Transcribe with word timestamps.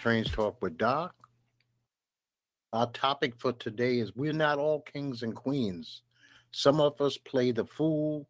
Strange 0.00 0.32
Talk 0.32 0.62
with 0.62 0.78
Doc. 0.78 1.14
Our 2.72 2.86
topic 2.86 3.34
for 3.36 3.52
today 3.52 3.98
is 3.98 4.16
we're 4.16 4.32
not 4.32 4.58
all 4.58 4.80
kings 4.80 5.22
and 5.22 5.36
queens. 5.36 6.00
Some 6.52 6.80
of 6.80 6.98
us 7.02 7.18
play 7.18 7.52
the 7.52 7.66
fool, 7.66 8.26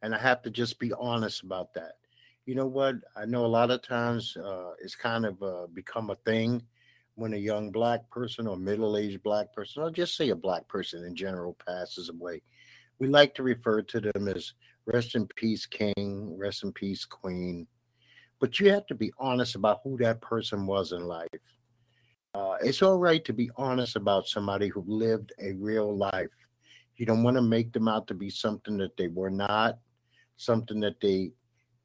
and 0.00 0.14
I 0.14 0.18
have 0.18 0.40
to 0.44 0.50
just 0.50 0.78
be 0.78 0.94
honest 0.98 1.42
about 1.42 1.74
that. 1.74 1.96
You 2.46 2.54
know 2.54 2.66
what? 2.66 2.94
I 3.14 3.26
know 3.26 3.44
a 3.44 3.54
lot 3.54 3.70
of 3.70 3.82
times 3.82 4.34
uh, 4.34 4.70
it's 4.82 4.96
kind 4.96 5.26
of 5.26 5.42
uh, 5.42 5.66
become 5.74 6.08
a 6.08 6.16
thing 6.24 6.62
when 7.16 7.34
a 7.34 7.36
young 7.36 7.70
black 7.70 8.08
person 8.10 8.46
or 8.46 8.56
middle 8.56 8.96
aged 8.96 9.22
black 9.22 9.52
person, 9.52 9.82
or 9.82 9.90
just 9.90 10.16
say 10.16 10.30
a 10.30 10.34
black 10.34 10.68
person 10.68 11.04
in 11.04 11.14
general, 11.14 11.54
passes 11.66 12.08
away. 12.08 12.40
We 12.98 13.08
like 13.08 13.34
to 13.34 13.42
refer 13.42 13.82
to 13.82 14.00
them 14.00 14.26
as 14.28 14.54
rest 14.86 15.14
in 15.14 15.26
peace, 15.26 15.66
king, 15.66 16.34
rest 16.38 16.64
in 16.64 16.72
peace, 16.72 17.04
queen. 17.04 17.66
But 18.40 18.58
you 18.58 18.70
have 18.70 18.86
to 18.86 18.94
be 18.94 19.12
honest 19.18 19.54
about 19.54 19.80
who 19.84 19.96
that 19.98 20.20
person 20.20 20.66
was 20.66 20.92
in 20.92 21.06
life. 21.06 21.28
Uh, 22.34 22.56
it's 22.62 22.82
all 22.82 22.98
right 22.98 23.24
to 23.24 23.32
be 23.32 23.50
honest 23.56 23.96
about 23.96 24.26
somebody 24.26 24.68
who 24.68 24.84
lived 24.86 25.32
a 25.40 25.52
real 25.52 25.94
life. 25.96 26.28
You 26.96 27.06
don't 27.06 27.22
want 27.22 27.36
to 27.36 27.42
make 27.42 27.72
them 27.72 27.88
out 27.88 28.06
to 28.08 28.14
be 28.14 28.30
something 28.30 28.76
that 28.78 28.96
they 28.96 29.08
were 29.08 29.30
not, 29.30 29.78
something 30.36 30.80
that 30.80 31.00
they 31.00 31.32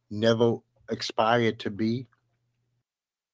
never 0.09 0.57
aspired 0.89 1.59
to 1.59 1.69
be. 1.69 2.07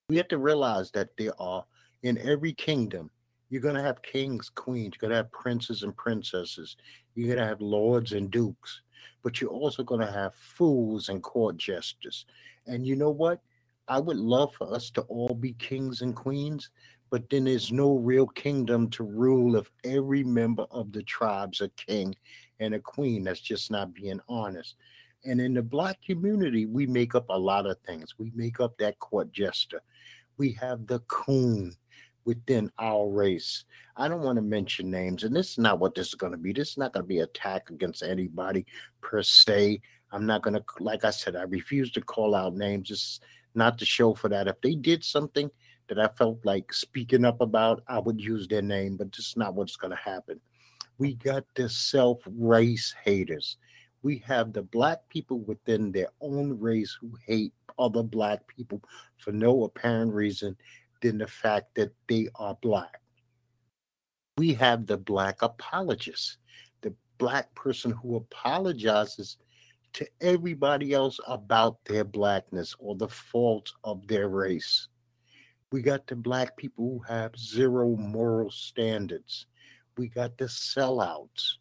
We 0.09 0.17
have 0.17 0.29
to 0.29 0.37
realize 0.37 0.91
that 0.91 1.09
there 1.17 1.39
are 1.39 1.65
in 2.03 2.17
every 2.17 2.53
kingdom, 2.53 3.09
you're 3.49 3.61
going 3.61 3.75
to 3.75 3.83
have 3.83 4.01
kings, 4.01 4.49
queens, 4.49 4.95
you're 4.95 5.09
going 5.09 5.11
to 5.11 5.23
have 5.23 5.31
princes 5.31 5.83
and 5.83 5.95
princesses, 5.95 6.77
you're 7.13 7.27
going 7.27 7.39
to 7.39 7.45
have 7.45 7.61
lords 7.61 8.13
and 8.13 8.31
dukes, 8.31 8.81
but 9.23 9.41
you're 9.41 9.49
also 9.49 9.83
going 9.83 10.01
to 10.01 10.11
have 10.11 10.35
fools 10.35 11.09
and 11.09 11.23
court 11.23 11.57
jesters. 11.57 12.25
And 12.67 12.85
you 12.85 12.95
know 12.95 13.11
what? 13.11 13.41
I 13.87 13.99
would 13.99 14.17
love 14.17 14.53
for 14.53 14.73
us 14.73 14.89
to 14.91 15.01
all 15.03 15.33
be 15.33 15.53
kings 15.53 16.01
and 16.01 16.15
queens, 16.15 16.69
but 17.09 17.29
then 17.29 17.45
there's 17.45 17.71
no 17.71 17.97
real 17.97 18.27
kingdom 18.27 18.89
to 18.91 19.03
rule 19.03 19.55
if 19.57 19.71
every 19.83 20.23
member 20.23 20.65
of 20.71 20.91
the 20.93 21.03
tribe's 21.03 21.61
a 21.61 21.69
king 21.69 22.15
and 22.59 22.73
a 22.73 22.79
queen. 22.79 23.23
That's 23.25 23.41
just 23.41 23.71
not 23.71 23.93
being 23.93 24.21
honest. 24.29 24.75
And 25.25 25.41
in 25.41 25.53
the 25.53 25.61
black 25.61 26.01
community, 26.01 26.65
we 26.65 26.87
make 26.87 27.15
up 27.15 27.25
a 27.29 27.37
lot 27.37 27.67
of 27.67 27.77
things. 27.85 28.15
We 28.17 28.31
make 28.35 28.59
up 28.59 28.77
that 28.77 28.99
court 28.99 29.31
jester. 29.33 29.81
We 30.37 30.53
have 30.53 30.87
the 30.87 30.99
coon 31.01 31.75
within 32.25 32.71
our 32.79 33.09
race. 33.09 33.65
I 33.97 34.07
don't 34.07 34.21
want 34.21 34.37
to 34.37 34.41
mention 34.41 34.89
names, 34.89 35.23
and 35.23 35.35
this 35.35 35.51
is 35.51 35.57
not 35.57 35.79
what 35.79 35.95
this 35.95 36.09
is 36.09 36.15
going 36.15 36.31
to 36.31 36.37
be. 36.37 36.53
This 36.53 36.71
is 36.71 36.77
not 36.77 36.93
going 36.93 37.03
to 37.03 37.07
be 37.07 37.19
attack 37.19 37.69
against 37.69 38.03
anybody 38.03 38.65
per 39.01 39.21
se. 39.21 39.81
I'm 40.11 40.25
not 40.25 40.41
going 40.41 40.55
to, 40.55 40.63
like 40.79 41.05
I 41.05 41.09
said, 41.09 41.35
I 41.35 41.43
refuse 41.43 41.91
to 41.91 42.01
call 42.01 42.35
out 42.35 42.55
names. 42.55 42.91
It's 42.91 43.19
not 43.55 43.77
the 43.77 43.85
show 43.85 44.13
for 44.13 44.29
that. 44.29 44.47
If 44.47 44.59
they 44.61 44.75
did 44.75 45.03
something 45.03 45.49
that 45.87 45.99
I 45.99 46.07
felt 46.17 46.39
like 46.45 46.73
speaking 46.73 47.25
up 47.25 47.41
about, 47.41 47.83
I 47.87 47.99
would 47.99 48.19
use 48.19 48.47
their 48.47 48.61
name, 48.61 48.97
but 48.97 49.11
this 49.11 49.27
is 49.27 49.37
not 49.37 49.55
what's 49.55 49.75
going 49.75 49.91
to 49.91 49.97
happen. 49.97 50.39
We 50.97 51.15
got 51.15 51.43
the 51.55 51.67
self 51.67 52.19
race 52.25 52.93
haters. 53.03 53.57
We 54.03 54.23
have 54.25 54.53
the 54.53 54.63
black 54.63 54.99
people 55.09 55.39
within 55.41 55.91
their 55.91 56.09
own 56.21 56.59
race 56.59 56.97
who 56.99 57.11
hate 57.25 57.53
other 57.77 58.03
black 58.03 58.47
people 58.47 58.81
for 59.17 59.31
no 59.31 59.63
apparent 59.63 60.13
reason 60.13 60.55
than 61.01 61.17
the 61.17 61.27
fact 61.27 61.75
that 61.75 61.93
they 62.07 62.27
are 62.35 62.57
black. 62.61 63.01
We 64.37 64.53
have 64.53 64.87
the 64.87 64.97
black 64.97 65.41
apologist, 65.41 66.37
the 66.81 66.93
black 67.17 67.53
person 67.55 67.91
who 67.91 68.15
apologizes 68.15 69.37
to 69.93 70.07
everybody 70.21 70.93
else 70.93 71.19
about 71.27 71.83
their 71.85 72.03
blackness 72.03 72.75
or 72.79 72.95
the 72.95 73.09
faults 73.09 73.73
of 73.83 74.07
their 74.07 74.29
race. 74.29 74.87
We 75.71 75.81
got 75.81 76.07
the 76.07 76.15
black 76.15 76.57
people 76.57 76.85
who 76.85 77.13
have 77.13 77.37
zero 77.37 77.95
moral 77.95 78.51
standards. 78.51 79.45
We 79.97 80.07
got 80.07 80.37
the 80.37 80.45
sellouts. 80.45 81.57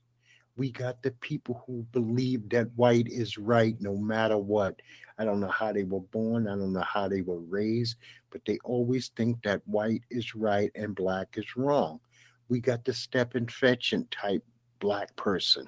We 0.57 0.71
got 0.71 1.03
the 1.03 1.13
people 1.13 1.63
who 1.67 1.87
believe 1.93 2.49
that 2.51 2.69
white 2.77 3.09
is 3.09 3.39
right 3.39 3.77
no 3.81 3.97
matter 3.97 4.37
what. 4.37 4.81
I 5.21 5.25
don't 5.27 5.39
know 5.39 5.49
how 5.49 5.71
they 5.71 5.85
were 5.85 6.01
born, 6.01 6.49
I 6.49 6.53
don't 6.53 6.73
know 6.73 6.81
how 6.81 7.07
they 7.07 7.21
were 7.21 7.41
raised, 7.41 7.97
but 8.31 8.41
they 8.47 8.59
always 8.65 9.09
think 9.15 9.43
that 9.43 9.61
white 9.67 10.01
is 10.11 10.35
right 10.35 10.71
and 10.75 10.95
black 10.95 11.37
is 11.37 11.57
wrong. 11.57 12.01
We 12.49 12.59
got 12.59 12.87
the 12.87 12.95
Stepin 12.95 13.45
Fetchit 13.45 14.07
type 14.11 14.43
black 14.79 15.15
person. 15.17 15.67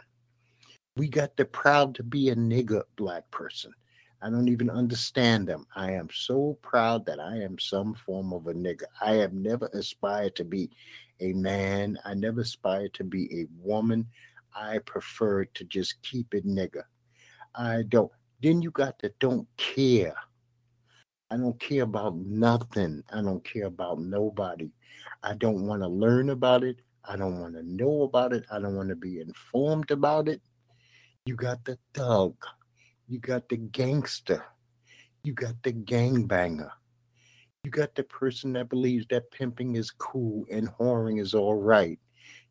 We 0.96 1.06
got 1.06 1.36
the 1.36 1.44
proud 1.44 1.94
to 1.96 2.02
be 2.02 2.30
a 2.30 2.34
nigger 2.34 2.84
black 2.96 3.30
person. 3.30 3.74
I 4.22 4.30
don't 4.30 4.48
even 4.48 4.70
understand 4.70 5.48
them. 5.48 5.66
I 5.76 5.92
am 5.92 6.08
so 6.10 6.56
proud 6.62 7.04
that 7.04 7.20
I 7.20 7.36
am 7.42 7.58
some 7.58 7.92
form 7.92 8.32
of 8.32 8.46
a 8.46 8.54
nigger. 8.54 8.84
I 9.02 9.16
have 9.16 9.34
never 9.34 9.68
aspired 9.74 10.34
to 10.36 10.44
be 10.44 10.70
a 11.20 11.34
man. 11.34 11.98
I 12.06 12.14
never 12.14 12.40
aspired 12.40 12.94
to 12.94 13.04
be 13.04 13.42
a 13.42 13.46
woman. 13.60 14.06
I 14.56 14.78
prefer 14.78 15.44
to 15.44 15.64
just 15.64 16.00
keep 16.00 16.32
it 16.32 16.46
nigger. 16.46 16.84
I 17.54 17.82
don't. 17.86 18.10
Then 18.42 18.60
you 18.60 18.70
got 18.70 18.98
the 18.98 19.12
don't 19.20 19.46
care. 19.56 20.14
I 21.30 21.36
don't 21.36 21.58
care 21.58 21.84
about 21.84 22.16
nothing. 22.16 23.02
I 23.12 23.22
don't 23.22 23.42
care 23.44 23.66
about 23.66 24.00
nobody. 24.00 24.70
I 25.22 25.34
don't 25.34 25.66
want 25.66 25.82
to 25.82 25.88
learn 25.88 26.30
about 26.30 26.64
it. 26.64 26.80
I 27.04 27.16
don't 27.16 27.40
want 27.40 27.54
to 27.54 27.62
know 27.62 28.02
about 28.02 28.32
it. 28.32 28.44
I 28.50 28.58
don't 28.58 28.76
want 28.76 28.88
to 28.90 28.96
be 28.96 29.20
informed 29.20 29.90
about 29.90 30.28
it. 30.28 30.42
You 31.24 31.36
got 31.36 31.64
the 31.64 31.78
thug. 31.94 32.34
You 33.08 33.18
got 33.18 33.48
the 33.48 33.56
gangster. 33.56 34.44
You 35.22 35.32
got 35.34 35.54
the 35.62 35.72
gangbanger. 35.72 36.70
You 37.64 37.70
got 37.70 37.94
the 37.94 38.02
person 38.02 38.52
that 38.54 38.68
believes 38.68 39.06
that 39.10 39.30
pimping 39.30 39.76
is 39.76 39.90
cool 39.92 40.44
and 40.50 40.68
whoring 40.68 41.20
is 41.20 41.32
all 41.32 41.54
right. 41.54 41.98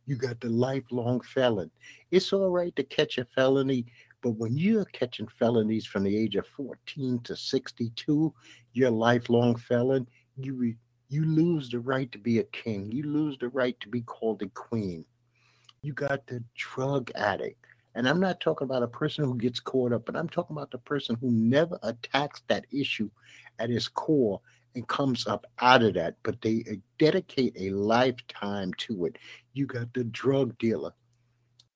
You 0.06 0.16
got 0.16 0.40
the 0.40 0.50
lifelong 0.50 1.22
felon. 1.22 1.69
It's 2.12 2.31
all 2.34 2.50
right 2.50 2.75
to 2.78 2.84
catch 2.84 3.18
a 3.18 3.25
felony, 3.25 3.85
but 4.22 4.32
when 4.32 4.56
you're 4.56 4.86
catching 4.86 5.28
felonies 5.28 5.86
from 5.86 6.04
the 6.04 6.18
age 6.18 6.36
of 6.36 6.48
14 6.48 7.20
to 7.24 7.36
62, 7.36 8.34
you're 8.74 8.88
a 8.88 8.92
lifelong 8.92 9.56
felon. 9.56 10.08
You 10.38 10.76
you 11.09 11.26
lose 11.26 11.70
the 11.70 11.80
right 11.80 12.09
to 12.14 12.18
be 12.18 12.40
a 12.40 12.44
king. 12.46 12.90
You 12.92 13.04
lose 13.04 13.38
the 13.38 13.50
right 13.50 13.78
to 13.82 13.90
be 13.90 14.02
called 14.02 14.42
a 14.42 14.48
queen. 14.48 15.04
You 15.82 15.94
got 15.94 16.26
the 16.28 16.44
drug 16.56 17.12
addict. 17.16 17.66
And 17.96 18.08
I'm 18.08 18.22
not 18.22 18.40
talking 18.40 18.66
about 18.66 18.84
a 18.84 18.88
person 18.88 19.26
who 19.26 19.36
gets 19.36 19.59
caught 19.59 19.92
up, 19.92 20.06
but 20.06 20.16
I'm 20.16 20.30
talking 20.30 20.56
about 20.56 20.72
the 20.72 20.78
person 20.78 21.18
who 21.20 21.30
never 21.30 21.78
attacks 21.84 22.42
that 22.48 22.66
issue 22.72 23.09
at 23.59 23.70
its 23.70 23.90
core 23.90 24.40
and 24.76 24.88
comes 24.88 25.28
up 25.28 25.46
out 25.59 25.84
of 25.84 25.96
that, 25.96 26.16
but 26.24 26.42
they 26.42 26.64
uh, 26.70 26.76
dedicate 26.98 27.53
a 27.59 27.72
lifetime 27.72 28.74
to 28.78 29.06
it. 29.06 29.18
You 29.53 29.66
got 29.66 29.94
the 29.94 30.06
drug 30.06 30.58
dealer, 30.58 30.94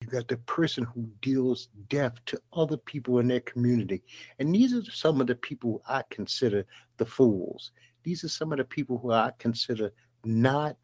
you 0.01 0.07
got 0.07 0.28
the 0.28 0.38
person 0.38 0.83
who 0.83 1.09
deals 1.22 1.69
death 1.89 2.13
to 2.25 2.39
other 2.53 2.78
people 2.78 3.19
in 3.19 3.28
their 3.28 3.39
community. 3.39 4.03
And 4.39 4.53
these 4.53 4.73
are 4.73 4.83
some 4.91 5.22
of 5.22 5.28
the 5.28 5.35
people 5.35 5.81
I 5.88 6.03
consider 6.09 6.66
the 6.97 7.06
fools. 7.06 7.72
These 8.03 8.23
are 8.23 8.29
some 8.29 8.51
of 8.51 8.57
the 8.57 8.66
people 8.66 8.97
who 8.97 9.11
I 9.11 9.31
consider 9.39 9.91
not 10.23 10.78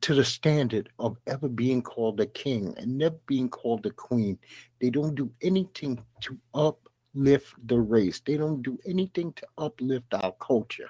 to 0.00 0.14
the 0.14 0.24
standard 0.24 0.88
of 0.98 1.16
ever 1.26 1.48
being 1.48 1.82
called 1.82 2.20
a 2.20 2.26
king 2.26 2.74
and 2.76 2.98
never 2.98 3.16
being 3.26 3.48
called 3.48 3.86
a 3.86 3.90
queen. 3.90 4.38
They 4.80 4.90
don't 4.90 5.14
do 5.14 5.30
anything 5.42 6.04
to 6.22 6.38
uplift 6.54 7.54
the 7.66 7.78
race. 7.78 8.20
They 8.24 8.36
don't 8.36 8.62
do 8.62 8.78
anything 8.86 9.32
to 9.34 9.46
uplift 9.58 10.12
our 10.14 10.32
culture. 10.40 10.88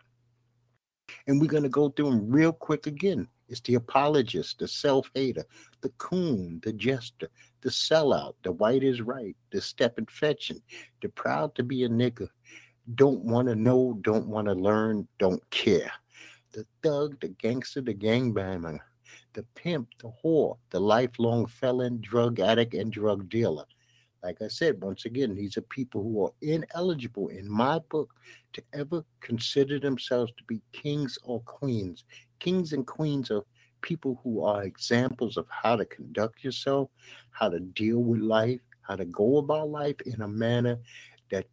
And 1.27 1.41
we're 1.41 1.49
going 1.49 1.63
to 1.65 1.69
go 1.69 1.91
through 1.91 2.11
them 2.11 2.31
real 2.31 2.53
quick 2.53 2.87
again. 2.87 3.29
It's 3.55 3.61
the 3.61 3.77
apologist, 3.77 4.59
the 4.59 4.67
self 4.67 5.09
hater, 5.15 5.45
the 5.81 5.91
coon, 5.91 6.61
the 6.65 6.73
jester, 6.73 7.29
the 7.61 7.69
sellout, 7.71 8.35
the 8.43 8.51
white 8.51 8.83
is 8.83 9.01
right, 9.01 9.37
the 9.53 9.61
Stepin 9.61 10.07
Fetchit, 10.07 10.61
the 11.01 11.09
proud 11.11 11.55
to 11.55 11.63
be 11.63 11.85
a 11.85 11.89
nigger, 11.89 12.27
don't 12.97 13.21
want 13.21 13.47
to 13.47 13.55
know, 13.55 13.97
don't 14.03 14.27
want 14.27 14.49
to 14.49 14.55
learn, 14.55 15.07
don't 15.21 15.49
care. 15.51 15.93
The 16.51 16.67
thug, 16.83 17.21
the 17.21 17.29
gangster, 17.29 17.81
the 17.81 17.95
gangbanger, 17.95 18.81
the 19.35 19.45
pimp, 19.55 19.91
the 20.01 20.11
whore, 20.25 20.59
the 20.71 20.81
lifelong 20.81 21.47
felon, 21.47 22.01
drug 22.01 22.41
addict, 22.41 22.75
and 22.75 22.91
drug 22.91 23.29
dealer. 23.29 23.67
Like 24.25 24.43
I 24.43 24.49
said, 24.49 24.83
once 24.83 25.05
again, 25.05 25.37
these 25.37 25.57
are 25.59 25.63
people 25.63 26.03
who 26.03 26.25
are 26.25 26.33
ineligible 26.43 27.29
in 27.29 27.49
my 27.49 27.79
book 27.79 28.13
to 28.55 28.63
ever 28.73 29.05
consider 29.21 29.79
themselves 29.79 30.33
to 30.39 30.45
be 30.45 30.61
kings 30.73 31.19
or 31.23 31.39
queens. 31.43 32.05
Kings 32.45 32.75
and 32.75 32.87
queens 32.87 33.31
are 33.31 33.43
people 33.81 34.21
who 34.23 34.45
are 34.45 34.65
examples 34.65 35.37
of 35.39 35.47
how 35.49 35.77
to 35.77 35.85
conduct 35.87 36.45
yourself, 36.45 36.91
how 37.31 37.49
to 37.49 37.59
deal 37.61 37.99
with 37.99 38.21
life, 38.21 38.61
how 38.83 38.97
to 38.97 39.07
go 39.07 39.39
about 39.39 39.71
life 39.71 40.01
in 40.03 40.21
a 40.23 40.29
manner 40.29 40.79
that 41.31 41.47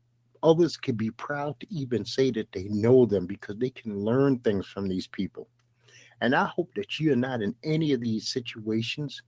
others 0.43 0.75
can 0.75 0.95
be 0.95 1.11
proud 1.11 1.57
to 1.61 1.73
even 1.73 2.03
say 2.03 2.31
that 2.31 2.51
they 2.51 2.65
know 2.65 3.05
them 3.05 3.25
because 3.25 3.57
they 3.57 3.69
can 3.69 4.03
learn 4.03 4.39
things 4.39 4.67
from 4.67 4.89
these 4.89 5.07
people. 5.07 5.47
And 6.19 6.35
I 6.35 6.45
hope 6.45 6.69
that 6.75 6.99
you're 6.99 7.15
not 7.15 7.41
in 7.41 7.55
any 7.63 7.93
of 7.93 8.01
these 8.01 8.27
situations 8.27 9.21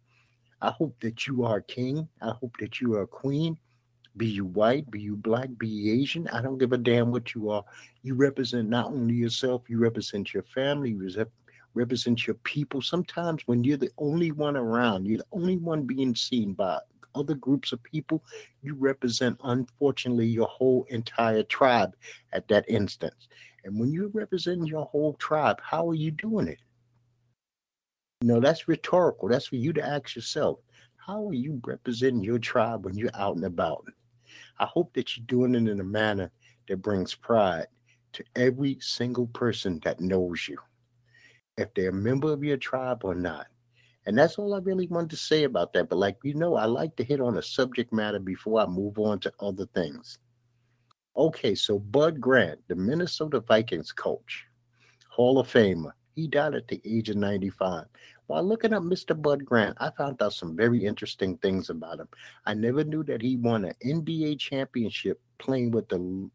I 0.64 0.72
hope 0.72 0.96
that 1.02 1.28
you 1.28 1.44
are 1.44 1.58
a 1.58 1.64
king. 1.64 2.08
I 2.22 2.32
hope 2.32 2.56
that 2.62 2.80
you 2.80 2.94
are 2.96 3.02
a 3.02 3.08
queen. 3.08 3.58
Be 4.16 4.28
you 4.28 4.46
white, 4.46 4.90
be 4.90 5.02
you 5.02 5.18
black, 5.18 5.50
be 5.58 5.68
you 5.68 6.02
Asian, 6.02 6.28
I 6.30 6.42
don't 6.42 6.58
give 6.58 6.72
a 6.72 6.78
damn 6.78 7.12
what 7.12 7.36
you 7.36 7.50
are. 7.50 7.66
You 8.04 8.16
represent 8.16 8.70
not 8.70 8.88
only 8.88 9.16
yourself, 9.16 9.64
you 9.68 9.80
represent 9.80 10.34
your 10.34 10.44
family, 10.44 10.92
you 10.92 11.04
represent 11.74 12.28
your 12.28 12.36
people. 12.44 12.82
Sometimes 12.82 13.44
when 13.46 13.64
you're 13.64 13.78
the 13.78 13.92
only 13.98 14.32
one 14.32 14.56
around, 14.56 15.06
you're 15.06 15.20
the 15.20 15.26
only 15.32 15.58
one 15.58 15.84
being 15.84 16.16
seen 16.16 16.54
by 16.54 16.80
other 17.16 17.36
groups 17.36 17.72
of 17.72 17.84
people, 17.84 18.24
you 18.62 18.76
represent, 18.76 19.40
unfortunately, 19.44 20.28
your 20.28 20.48
whole 20.48 20.86
entire 20.90 21.44
tribe 21.44 21.96
at 22.32 22.48
that 22.48 22.66
instance. 22.68 23.28
And 23.64 23.80
when 23.80 23.92
you're 23.92 24.10
representing 24.10 24.66
your 24.66 24.86
whole 24.86 25.14
tribe, 25.14 25.60
how 25.62 25.90
are 25.90 25.96
you 25.96 26.12
doing 26.12 26.48
it? 26.48 26.60
You 28.22 28.28
know, 28.30 28.40
that's 28.40 28.68
rhetorical. 28.68 29.30
That's 29.30 29.48
for 29.48 29.56
you 29.58 29.74
to 29.74 29.86
ask 29.86 30.16
yourself. 30.16 30.60
How 30.96 31.28
are 31.28 31.34
you 31.34 31.62
representing 31.66 32.24
your 32.24 32.40
tribe 32.40 32.86
when 32.86 32.96
you're 32.96 33.12
out 33.14 33.36
and 33.36 33.46
about? 33.46 33.86
I 34.60 34.66
hope 34.66 34.94
that 34.94 35.18
you're 35.18 35.26
doing 35.26 35.56
it 35.56 35.70
in 35.70 35.80
a 35.80 35.84
manner 35.84 36.32
that 36.68 36.82
brings 36.82 37.14
pride 37.14 37.68
to 38.14 38.24
every 38.36 38.78
single 38.80 39.28
person 39.28 39.82
that 39.84 40.00
knows 40.00 40.48
you, 40.48 40.58
if 41.58 41.74
they're 41.74 41.90
a 41.90 41.94
member 41.94 42.32
of 42.32 42.44
your 42.44 42.58
tribe 42.58 43.04
or 43.04 43.16
not. 43.16 43.48
And 44.06 44.18
that's 44.18 44.38
all 44.38 44.54
I 44.54 44.60
really 44.60 44.88
wanted 44.88 45.12
to 45.12 45.18
say 45.18 45.44
about 45.44 45.74
that. 45.74 45.90
But 45.90 45.98
like 45.98 46.18
you 46.24 46.34
know, 46.34 46.56
I 46.56 46.66
like 46.66 46.96
to 46.98 47.04
hit 47.04 47.22
on 47.22 47.38
a 47.38 47.42
subject 47.42 47.94
matter 47.94 48.20
before 48.20 48.62
I 48.62 48.66
move 48.66 49.00
on 49.00 49.20
to 49.20 49.34
other 49.40 49.66
things. 49.68 50.20
Okay, 51.16 51.56
so 51.56 51.80
Bud 51.80 52.20
Grant, 52.20 52.60
the 52.68 52.76
Minnesota 52.76 53.40
Vikings 53.40 53.92
coach, 53.92 54.46
Hall 55.10 55.40
of 55.40 55.48
Famer, 55.48 55.92
he 56.16 56.28
died 56.28 56.56
at 56.56 56.68
the 56.68 56.82
age 56.86 57.10
of 57.10 57.18
95. 57.18 57.86
While 58.28 58.44
looking 58.44 58.74
up 58.74 58.84
Mr. 58.84 59.20
Bud 59.20 59.46
Grant, 59.46 59.78
I 59.80 59.92
found 59.92 60.22
out 60.22 60.34
some 60.34 60.56
very 60.56 60.84
interesting 60.86 61.38
things 61.38 61.70
about 61.70 62.00
him. 62.00 62.08
I 62.46 62.56
never 62.56 62.84
knew 62.84 63.04
that 63.04 63.22
he 63.22 63.38
won 63.38 63.66
an 63.66 63.74
NBA 63.86 64.40
championship 64.40 65.22
playing 65.38 65.72
with 65.72 65.88
the 65.90 66.30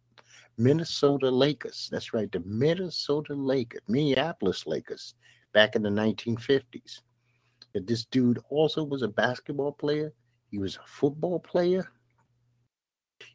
Minnesota 0.59 1.31
Lakers. 1.31 1.89
That's 1.91 2.13
right, 2.13 2.31
the 2.31 2.41
Minnesota 2.41 3.35
Lakers, 3.35 3.81
Minneapolis 3.87 4.67
Lakers, 4.67 5.15
back 5.55 5.77
in 5.77 5.83
the 5.83 5.89
1950s. 5.89 7.01
That 7.75 7.87
this 7.87 8.05
dude 8.07 8.41
also 8.51 8.83
was 8.83 9.03
a 9.03 9.09
basketball 9.09 9.73
player, 9.73 10.13
he 10.51 10.59
was 10.59 10.77
a 10.77 10.87
football 10.87 11.39
player. 11.39 11.89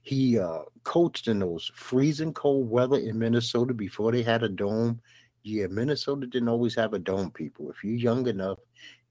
He 0.02 0.40
uh, 0.40 0.64
coached 0.84 1.28
in 1.28 1.40
those 1.40 1.72
freezing 1.76 2.34
cold 2.34 2.70
weather 2.70 2.98
in 2.98 3.20
Minnesota 3.20 3.74
before 3.74 4.12
they 4.12 4.24
had 4.24 4.44
a 4.44 4.50
dome. 4.50 5.00
Yeah, 5.44 5.68
Minnesota 5.68 6.26
didn't 6.26 6.50
always 6.50 6.76
have 6.76 6.94
a 6.94 7.00
dome, 7.00 7.32
people. 7.32 7.70
If 7.70 7.84
you're 7.84 7.94
young 7.94 8.28
enough, 8.28 8.60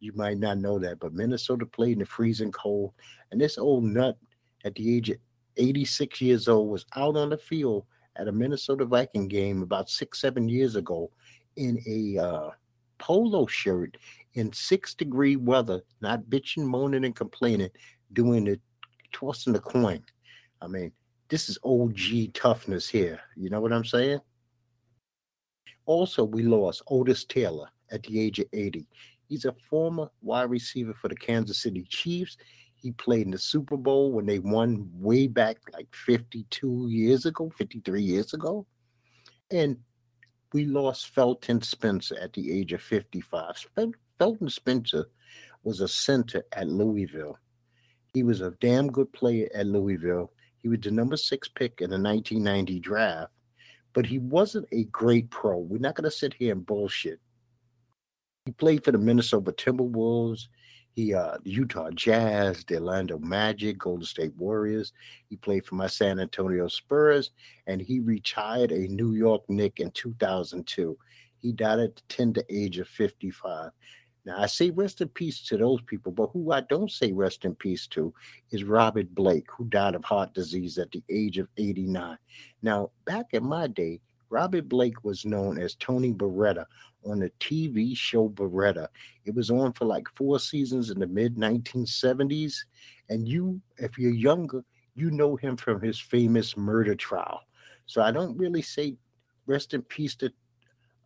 you 0.00 0.12
might 0.15 0.38
not 0.38 0.58
know 0.58 0.79
that. 0.79 0.99
But 0.99 1.12
Minnesota 1.12 1.67
played 1.67 1.93
in 1.93 1.99
the 2.00 2.06
freezing 2.06 2.53
cold. 2.53 2.93
And 3.31 3.41
this 3.41 3.58
old 3.58 3.85
nut 3.85 4.17
at 4.65 4.75
the 4.75 4.97
age 4.97 5.11
of 5.11 5.19
86 5.56 6.20
years 6.20 6.49
old 6.49 6.70
was 6.70 6.87
out 6.97 7.17
on 7.17 7.31
the 7.31 7.38
field 7.38 7.85
at 8.17 8.29
a 8.29 8.32
Minnesota 8.32 8.85
Viking 8.85 9.29
game 9.29 9.62
about 9.62 9.88
six, 9.88 10.20
seven 10.20 10.49
years 10.49 10.76
ago 10.76 11.11
in 11.56 11.79
a 11.87 12.23
uh, 12.23 12.50
polo 12.99 13.47
shirt 13.47 13.97
in 14.35 14.53
six 14.53 14.94
degree 14.94 15.37
weather, 15.37 15.82
not 16.00 16.25
bitching, 16.25 16.64
moaning, 16.64 17.05
and 17.05 17.17
complaining, 17.17 17.70
doing 18.12 18.44
the 18.44 18.59
tossing 19.12 19.53
the 19.53 19.61
coin. 19.61 20.03
I 20.61 20.67
mean, 20.67 20.93
this 21.29 21.49
is 21.49 21.59
OG 21.64 22.35
toughness 22.35 22.88
here. 22.88 23.20
You 23.37 23.50
know 23.50 23.61
what 23.61 23.73
I'm 23.73 23.85
saying? 23.85 24.20
Also, 25.87 26.25
we 26.25 26.43
lost 26.43 26.82
Otis 26.88 27.25
Taylor 27.25 27.69
at 27.91 28.03
the 28.05 28.20
age 28.20 28.38
of 28.38 28.47
80. 28.53 28.87
He's 29.29 29.44
a 29.44 29.53
former 29.69 30.08
wide 30.20 30.50
receiver 30.50 30.94
for 30.94 31.08
the 31.08 31.17
Kansas 31.17 31.62
City 31.62 31.85
Chiefs. 31.88 32.37
He 32.82 32.90
played 32.93 33.26
in 33.26 33.31
the 33.31 33.38
Super 33.38 33.76
Bowl 33.76 34.12
when 34.12 34.26
they 34.26 34.40
won 34.40 34.90
way 34.94 35.29
back 35.29 35.58
like 35.73 35.88
52 35.94 36.88
years 36.88 37.26
ago, 37.26 37.50
53 37.56 38.02
years 38.02 38.34
ago. 38.34 38.67
And 39.50 39.79
we 40.52 40.64
lost 40.64 41.14
Felton 41.14 41.62
Spencer 41.62 42.17
at 42.20 42.32
the 42.32 42.52
age 42.52 42.73
of 42.73 42.82
55. 42.82 43.67
Felton 44.19 44.49
Spencer 44.49 45.06
was 45.62 45.81
a 45.81 45.88
center 45.88 46.43
at 46.52 46.67
Louisville. 46.67 47.38
He 48.12 48.25
was 48.25 48.40
a 48.40 48.50
damn 48.61 48.88
good 48.88 49.12
player 49.12 49.49
at 49.55 49.67
Louisville. 49.67 50.32
He 50.61 50.69
was 50.69 50.81
the 50.81 50.90
number 50.90 51.17
six 51.17 51.49
pick 51.49 51.81
in 51.81 51.90
the 51.90 51.99
1990 51.99 52.81
draft 52.81 53.32
but 53.93 54.06
he 54.06 54.19
wasn't 54.19 54.67
a 54.73 54.84
great 54.84 55.31
pro. 55.31 55.58
We're 55.58 55.79
not 55.79 55.94
going 55.94 56.05
to 56.05 56.11
sit 56.11 56.34
here 56.34 56.52
and 56.52 56.64
bullshit. 56.64 57.20
He 58.44 58.52
played 58.52 58.84
for 58.84 58.93
the 58.93 58.99
Minnesota 58.99 59.52
Timberwolves, 59.52 60.49
he 60.94 61.15
uh 61.15 61.39
Utah 61.44 61.91
Jazz, 61.91 62.65
the 62.65 62.77
Orlando 62.77 63.19
Magic, 63.19 63.79
Golden 63.79 64.05
State 64.05 64.35
Warriors. 64.37 64.93
He 65.29 65.37
played 65.37 65.65
for 65.65 65.75
my 65.75 65.87
San 65.87 66.21
Antonio 66.21 66.69
Spurs, 66.69 67.31
and 67.67 67.81
he 67.81 68.00
retired 68.00 68.73
a 68.73 68.89
New 68.89 69.15
York 69.15 69.43
Knick 69.49 69.81
in 69.81 69.91
2002. 69.93 70.97
He 71.41 71.53
died 71.53 71.81
at 71.81 71.97
the 71.97 72.03
tender 72.09 72.43
age 72.49 72.79
of 72.79 72.89
55. 72.89 73.71
Now, 74.25 74.41
I 74.41 74.47
say 74.47 74.71
rest 74.71 75.00
in 75.00 75.09
peace 75.09 75.43
to 75.47 75.56
those 75.56 75.83
people, 75.83 76.12
but 76.12 76.31
who 76.33 76.53
I 76.53 76.61
don't 76.61 76.91
say 76.91 77.11
rest 77.11 77.44
in 77.44 77.56
peace 77.56 77.89
to 77.89 78.15
is 78.53 78.62
Robert 78.62 79.12
Blake, 79.15 79.49
who 79.50 79.65
died 79.65 79.97
of 79.97 80.05
heart 80.05 80.33
disease 80.33 80.79
at 80.79 80.93
the 80.93 81.03
age 81.11 81.39
of 81.39 81.49
89. 81.56 82.17
Now, 82.62 82.91
back 83.05 83.27
in 83.33 83.44
my 83.44 83.67
day, 83.67 84.00
Robert 84.31 84.69
Blake 84.69 85.03
was 85.03 85.27
known 85.27 85.59
as 85.59 85.75
Tony 85.75 86.12
Baretta 86.12 86.67
on 87.05 87.21
the 87.21 87.31
TV 87.41 87.97
show 87.97 88.29
Baretta. 88.29 88.89
It 89.25 89.35
was 89.35 89.51
on 89.51 89.73
for 89.73 89.85
like 89.85 90.09
four 90.15 90.39
seasons 90.39 90.91
in 90.91 90.99
the 90.99 91.07
mid 91.07 91.37
1970s. 91.37 92.57
And 93.09 93.29
you, 93.29 93.61
if 93.79 93.99
you're 93.99 94.13
younger, 94.13 94.65
you 94.95 95.11
know 95.11 95.37
him 95.37 95.57
from 95.57 95.81
his 95.81 95.99
famous 95.99 96.57
murder 96.57 96.95
trial. 96.95 97.41
So 97.87 98.03
I 98.03 98.11
don't 98.11 98.37
really 98.37 98.63
say 98.63 98.97
rest 99.47 99.75
in 99.75 99.83
peace 99.83 100.15
to 100.17 100.33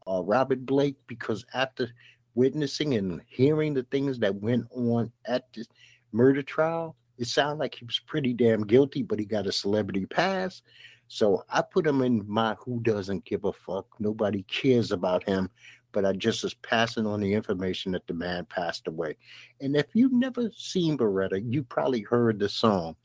uh, 0.06 0.22
Robert 0.22 0.64
Blake 0.66 0.96
because 1.06 1.44
after 1.54 1.88
witnessing 2.34 2.94
and 2.94 3.22
hearing 3.26 3.74
the 3.74 3.84
things 3.84 4.18
that 4.20 4.34
went 4.34 4.66
on 4.70 5.10
at 5.24 5.52
the 5.52 5.64
murder 6.12 6.42
trial, 6.42 6.96
it 7.18 7.26
sounded 7.26 7.58
like 7.58 7.74
he 7.74 7.84
was 7.84 8.00
pretty 8.06 8.32
damn 8.34 8.66
guilty, 8.66 9.02
but 9.02 9.18
he 9.18 9.24
got 9.24 9.46
a 9.46 9.52
celebrity 9.52 10.06
pass. 10.06 10.62
So 11.08 11.44
I 11.48 11.62
put 11.62 11.86
him 11.86 12.02
in 12.02 12.24
my 12.26 12.54
who 12.54 12.80
doesn't 12.80 13.24
give 13.24 13.44
a 13.44 13.52
fuck. 13.52 13.86
Nobody 13.98 14.42
cares 14.44 14.90
about 14.92 15.24
him, 15.24 15.50
but 15.92 16.04
I 16.04 16.12
just 16.12 16.42
was 16.42 16.54
passing 16.54 17.06
on 17.06 17.20
the 17.20 17.32
information 17.32 17.92
that 17.92 18.06
the 18.06 18.14
man 18.14 18.44
passed 18.46 18.88
away. 18.88 19.16
And 19.60 19.76
if 19.76 19.86
you've 19.94 20.12
never 20.12 20.50
seen 20.56 20.98
Baretta, 20.98 21.40
you 21.44 21.62
probably 21.62 22.02
heard 22.02 22.38
the 22.38 22.48
song, 22.48 22.96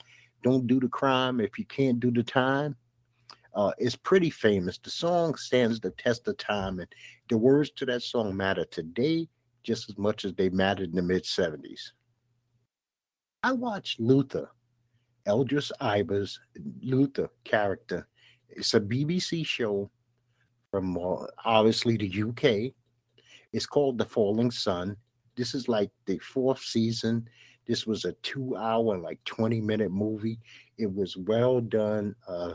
Don't 0.43 0.67
Do 0.67 0.79
the 0.79 0.87
Crime 0.87 1.39
If 1.39 1.59
You 1.59 1.65
Can't 1.65 1.99
Do 1.99 2.11
the 2.11 2.23
Time. 2.23 2.75
Uh, 3.53 3.71
it's 3.77 3.97
pretty 3.97 4.29
famous. 4.29 4.77
The 4.77 4.89
song 4.89 5.35
stands 5.35 5.79
the 5.79 5.91
test 5.91 6.27
of 6.27 6.37
time, 6.37 6.79
and 6.79 6.87
the 7.29 7.37
words 7.37 7.69
to 7.71 7.85
that 7.85 8.01
song 8.01 8.35
matter 8.35 8.65
today 8.65 9.27
just 9.63 9.89
as 9.89 9.97
much 9.97 10.25
as 10.25 10.33
they 10.33 10.49
mattered 10.49 10.89
in 10.89 10.95
the 10.95 11.01
mid 11.01 11.23
70s. 11.23 11.91
I 13.43 13.53
watched 13.53 13.99
Luther, 13.99 14.49
Idris 15.27 15.71
Elba's 15.81 16.39
Luther 16.81 17.29
character. 17.43 18.07
It's 18.49 18.73
a 18.73 18.79
BBC 18.79 19.45
show 19.45 19.89
from 20.71 20.97
uh, 20.97 21.25
obviously 21.45 21.97
the 21.97 22.23
UK. 22.23 22.73
It's 23.53 23.65
called 23.65 23.97
The 23.97 24.05
Falling 24.05 24.51
Sun. 24.51 24.95
This 25.35 25.53
is 25.53 25.67
like 25.67 25.91
the 26.05 26.17
fourth 26.19 26.59
season. 26.59 27.27
This 27.67 27.85
was 27.85 28.05
a 28.05 28.13
two 28.23 28.55
hour, 28.55 28.97
like 28.97 29.23
20 29.25 29.61
minute 29.61 29.91
movie. 29.91 30.39
It 30.77 30.93
was 30.93 31.15
well 31.17 31.61
done. 31.61 32.15
Uh, 32.27 32.53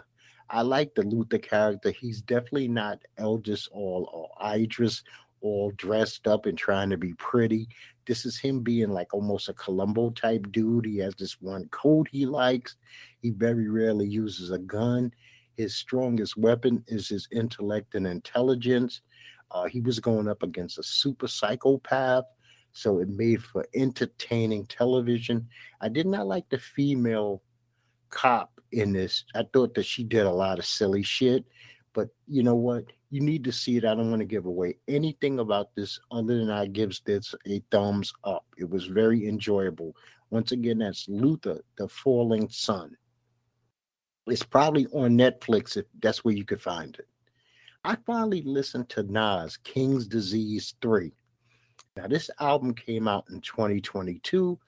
I 0.49 0.63
like 0.63 0.95
the 0.95 1.03
Luther 1.03 1.39
character. 1.39 1.91
He's 1.91 2.23
definitely 2.23 2.69
not 2.69 3.01
Eldris 3.19 3.69
all 3.73 4.09
or 4.13 4.55
Idris 4.55 5.03
all 5.47 5.73
dressed 5.77 6.27
up 6.27 6.47
and 6.47 6.59
trying 6.59 6.91
to 6.91 6.97
be 6.97 7.15
pretty. 7.15 7.69
This 8.07 8.25
is 8.25 8.39
him 8.39 8.61
being 8.61 8.91
like 8.91 9.13
almost 9.13 9.49
a 9.49 9.55
Columbo 9.55 10.11
type 10.11 10.47
dude. 10.51 10.87
He 10.87 10.99
has 10.99 11.15
this 11.15 11.41
one 11.41 11.69
coat 11.69 12.09
he 12.11 12.27
likes. 12.27 12.77
He 13.23 13.31
very 13.31 13.69
rarely 13.69 14.07
uses 14.07 14.51
a 14.51 14.59
gun. 14.59 15.13
His 15.57 15.75
strongest 15.75 16.37
weapon 16.37 16.85
is 16.87 17.09
his 17.09 17.29
intellect 17.33 17.95
and 17.95 18.07
intelligence. 18.07 19.01
Uh, 19.51 19.65
he 19.65 19.81
was 19.81 20.01
going 20.01 20.29
up 20.29 20.43
against 20.43 20.79
a 20.79 20.83
super 20.83 21.29
psychopath, 21.29 22.25
so 22.73 22.99
it 22.99 23.09
made 23.09 23.43
for 23.43 23.67
entertaining 23.75 24.67
television. 24.67 25.49
I 25.81 25.89
did 25.89 26.07
not 26.07 26.27
like 26.27 26.49
the 26.49 26.59
female 26.59 27.43
cop 28.11 28.61
in 28.73 28.93
this. 28.93 29.25
I 29.35 29.45
thought 29.53 29.75
that 29.75 29.87
she 29.87 30.05
did 30.05 30.27
a 30.27 30.31
lot 30.31 30.59
of 30.59 30.67
silly 30.67 31.03
shit. 31.03 31.45
But 31.93 32.09
you 32.29 32.43
know 32.43 32.57
what? 32.57 32.85
You 33.11 33.21
need 33.21 33.45
to 33.45 33.53
see 33.53 33.77
it. 33.77 33.85
I 33.85 33.95
don't 33.95 34.11
want 34.11 34.21
to 34.21 34.27
give 34.27 34.47
away 34.47 34.79
anything 34.89 35.39
about 35.39 35.75
this 35.75 35.99
other 36.11 36.39
than 36.39 36.51
I 36.51 36.67
gives 36.67 37.01
this 37.01 37.35
a 37.47 37.63
thumbs 37.71 38.13
up. 38.25 38.45
It 38.59 38.69
was 38.69 38.87
very 38.87 39.29
enjoyable. 39.29 39.95
Once 40.31 40.53
again, 40.53 40.79
that's 40.79 41.09
Luther, 41.09 41.61
the 41.79 41.89
Falling 41.89 42.49
Sun. 42.49 42.97
It's 44.27 44.43
probably 44.43 44.87
on 44.89 45.17
Netflix 45.17 45.77
if 45.77 45.87
that's 46.01 46.25
where 46.25 46.35
you 46.35 46.45
could 46.45 46.61
find 46.61 46.97
it. 46.97 47.07
I 47.85 47.97
finally 48.05 48.43
listened 48.43 48.89
to 48.91 49.05
Nas 49.05 49.57
King's 49.59 50.09
Disease 50.09 50.75
3. 50.83 51.13
Now, 51.97 52.09
this 52.09 52.29
album 52.41 52.75
came 52.75 53.07
out 53.07 53.27
in 53.31 53.41
2022, 53.41 54.59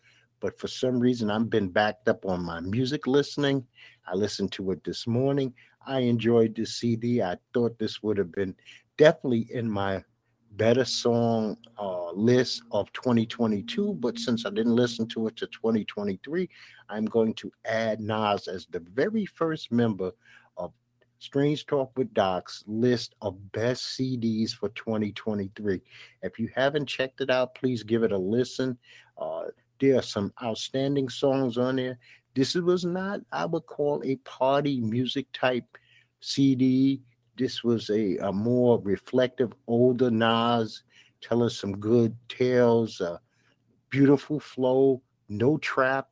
but 0.40 0.59
for 0.59 0.68
some 0.68 0.99
reason 0.99 1.30
I've 1.30 1.50
been 1.50 1.68
backed 1.68 2.09
up 2.09 2.25
on 2.25 2.45
my 2.45 2.61
music 2.61 3.07
listening. 3.07 3.66
I 4.07 4.14
listened 4.14 4.52
to 4.52 4.71
it 4.71 4.85
this 4.85 5.07
morning. 5.07 5.52
I 5.87 6.00
enjoyed 6.00 6.54
the 6.54 6.64
CD. 6.64 7.23
I 7.23 7.37
thought 7.54 7.78
this 7.78 8.02
would 8.02 8.18
have 8.18 8.33
been 8.33 8.54
definitely 8.97 9.49
in 9.52 9.71
my 9.71 10.04
better 10.52 10.85
song 10.85 11.57
uh, 11.78 12.11
list 12.12 12.62
of 12.73 12.92
2022, 12.92 13.95
but 14.00 14.18
since 14.18 14.45
I 14.45 14.50
didn't 14.50 14.75
listen 14.75 15.07
to 15.09 15.28
it 15.28 15.37
to 15.37 15.47
2023, 15.47 16.49
I'm 16.88 17.04
going 17.07 17.35
to 17.35 17.52
add 17.64 18.00
Nas 18.00 18.49
as 18.49 18.66
the 18.66 18.80
very 18.80 19.25
first 19.25 19.71
member 19.71 20.12
of 20.57 20.73
Strange 21.21 21.66
Talk 21.66 21.97
with 21.97 22.12
Doc's 22.12 22.64
list 22.66 23.14
of 23.23 23.52
best 23.52 23.99
CDs 23.99 24.52
for 24.52 24.68
2023. 24.71 25.80
If 26.23 26.38
you 26.38 26.50
haven't 26.54 26.87
checked 26.87 27.21
it 27.21 27.30
out, 27.30 27.54
please 27.54 27.83
give 27.83 28.02
it 28.02 28.12
a 28.12 28.18
listen. 28.18 28.78
Uh, 29.16 29.45
there 29.81 29.99
are 29.99 30.03
some 30.03 30.33
outstanding 30.43 31.09
songs 31.09 31.57
on 31.57 31.77
there. 31.77 31.99
This 32.35 32.55
was 32.55 32.85
not, 32.85 33.21
I 33.33 33.47
would 33.47 33.67
call, 33.67 34.03
a 34.05 34.17
party 34.17 34.81
music 34.81 35.27
type 35.33 35.65
CD. 36.21 37.01
This 37.37 37.65
was 37.65 37.91
a, 37.91 38.17
a 38.19 38.33
more 38.33 38.81
reflective, 38.81 39.53
older 39.67 40.11
Nas 40.11 40.83
telling 41.21 41.49
some 41.49 41.77
good 41.79 42.17
tales, 42.29 43.01
uh, 43.01 43.19
beautiful 43.91 44.39
flow, 44.41 45.03
no 45.29 45.59
trap, 45.59 46.09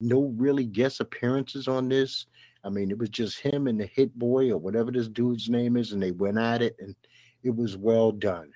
no 0.00 0.32
really 0.36 0.64
guest 0.64 1.00
appearances 1.00 1.68
on 1.68 1.88
this. 1.88 2.26
I 2.64 2.70
mean, 2.70 2.90
it 2.90 2.98
was 2.98 3.10
just 3.10 3.40
him 3.40 3.66
and 3.66 3.78
the 3.78 3.86
Hit-Boy 3.86 4.50
or 4.50 4.58
whatever 4.58 4.90
this 4.90 5.08
dude's 5.08 5.48
name 5.48 5.76
is, 5.76 5.92
and 5.92 6.02
they 6.02 6.12
went 6.12 6.38
at 6.38 6.62
it, 6.62 6.76
and 6.78 6.94
it 7.42 7.54
was 7.54 7.76
well 7.76 8.10
done. 8.10 8.50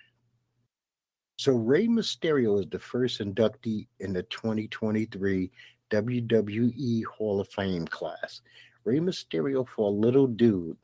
So 1.39 1.53
Rey 1.53 1.87
Mysterio 1.87 2.59
is 2.59 2.67
the 2.69 2.81
first 2.81 3.21
inductee 3.21 3.87
in 4.01 4.13
the 4.13 4.25
2023 4.25 5.49
WWE 5.89 7.05
Hall 7.05 7.41
of 7.41 7.49
Fame 7.51 7.87
class. 7.87 8.43
Rey 8.85 8.99
Mysterio 8.99 9.67
for 9.69 9.87
a 9.87 9.95
little 9.95 10.27
dude, 10.27 10.77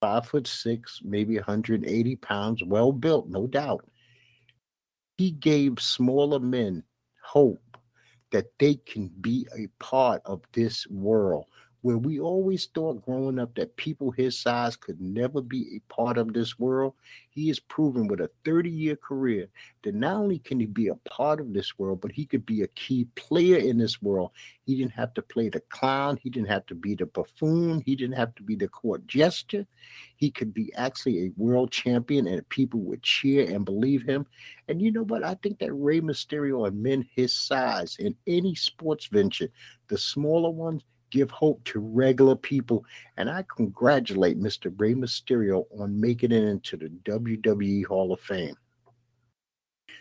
five 0.00 0.26
foot 0.26 0.46
six, 0.46 1.02
maybe 1.04 1.36
180 1.36 2.16
pounds, 2.16 2.64
well 2.64 2.90
built, 2.90 3.28
no 3.28 3.46
doubt. 3.46 3.84
He 5.18 5.30
gave 5.30 5.78
smaller 5.78 6.40
men 6.40 6.82
hope 7.22 7.76
that 8.30 8.46
they 8.58 8.76
can 8.76 9.08
be 9.20 9.46
a 9.54 9.66
part 9.78 10.22
of 10.24 10.40
this 10.54 10.86
world 10.86 11.44
where 11.86 11.98
we 11.98 12.18
always 12.18 12.66
thought 12.74 13.04
growing 13.04 13.38
up 13.38 13.54
that 13.54 13.76
people 13.76 14.10
his 14.10 14.36
size 14.36 14.74
could 14.74 15.00
never 15.00 15.40
be 15.40 15.76
a 15.76 15.94
part 15.94 16.18
of 16.18 16.32
this 16.32 16.58
world, 16.58 16.92
he 17.30 17.46
has 17.46 17.60
proven 17.60 18.08
with 18.08 18.20
a 18.20 18.28
30 18.44 18.68
year 18.68 18.96
career 18.96 19.46
that 19.84 19.94
not 19.94 20.16
only 20.16 20.40
can 20.40 20.58
he 20.58 20.66
be 20.66 20.88
a 20.88 20.96
part 21.08 21.38
of 21.38 21.52
this 21.52 21.78
world, 21.78 22.00
but 22.00 22.10
he 22.10 22.26
could 22.26 22.44
be 22.44 22.62
a 22.62 22.66
key 22.66 23.06
player 23.14 23.58
in 23.58 23.78
this 23.78 24.02
world. 24.02 24.32
He 24.64 24.74
didn't 24.74 24.94
have 24.94 25.14
to 25.14 25.22
play 25.22 25.48
the 25.48 25.60
clown, 25.60 26.18
he 26.20 26.28
didn't 26.28 26.48
have 26.48 26.66
to 26.66 26.74
be 26.74 26.96
the 26.96 27.06
buffoon, 27.06 27.80
he 27.86 27.94
didn't 27.94 28.16
have 28.16 28.34
to 28.34 28.42
be 28.42 28.56
the 28.56 28.66
court 28.66 29.06
jester. 29.06 29.64
He 30.16 30.32
could 30.32 30.52
be 30.52 30.74
actually 30.74 31.26
a 31.26 31.32
world 31.36 31.70
champion 31.70 32.26
and 32.26 32.48
people 32.48 32.80
would 32.80 33.04
cheer 33.04 33.48
and 33.48 33.64
believe 33.64 34.02
him. 34.02 34.26
And 34.66 34.82
you 34.82 34.90
know 34.90 35.04
what? 35.04 35.22
I 35.22 35.34
think 35.34 35.60
that 35.60 35.72
Rey 35.72 36.00
Mysterio 36.00 36.66
and 36.66 36.82
men 36.82 37.08
his 37.14 37.32
size 37.32 37.94
in 38.00 38.16
any 38.26 38.56
sports 38.56 39.06
venture, 39.06 39.50
the 39.86 39.98
smaller 39.98 40.50
ones, 40.50 40.82
give 41.10 41.30
hope 41.30 41.62
to 41.64 41.80
regular 41.80 42.36
people. 42.36 42.84
And 43.16 43.28
I 43.30 43.44
congratulate 43.54 44.40
Mr. 44.40 44.72
Rey 44.76 44.94
Mysterio 44.94 45.64
on 45.78 46.00
making 46.00 46.32
it 46.32 46.44
into 46.44 46.76
the 46.76 46.88
WWE 47.04 47.84
Hall 47.86 48.12
of 48.12 48.20
Fame. 48.20 48.56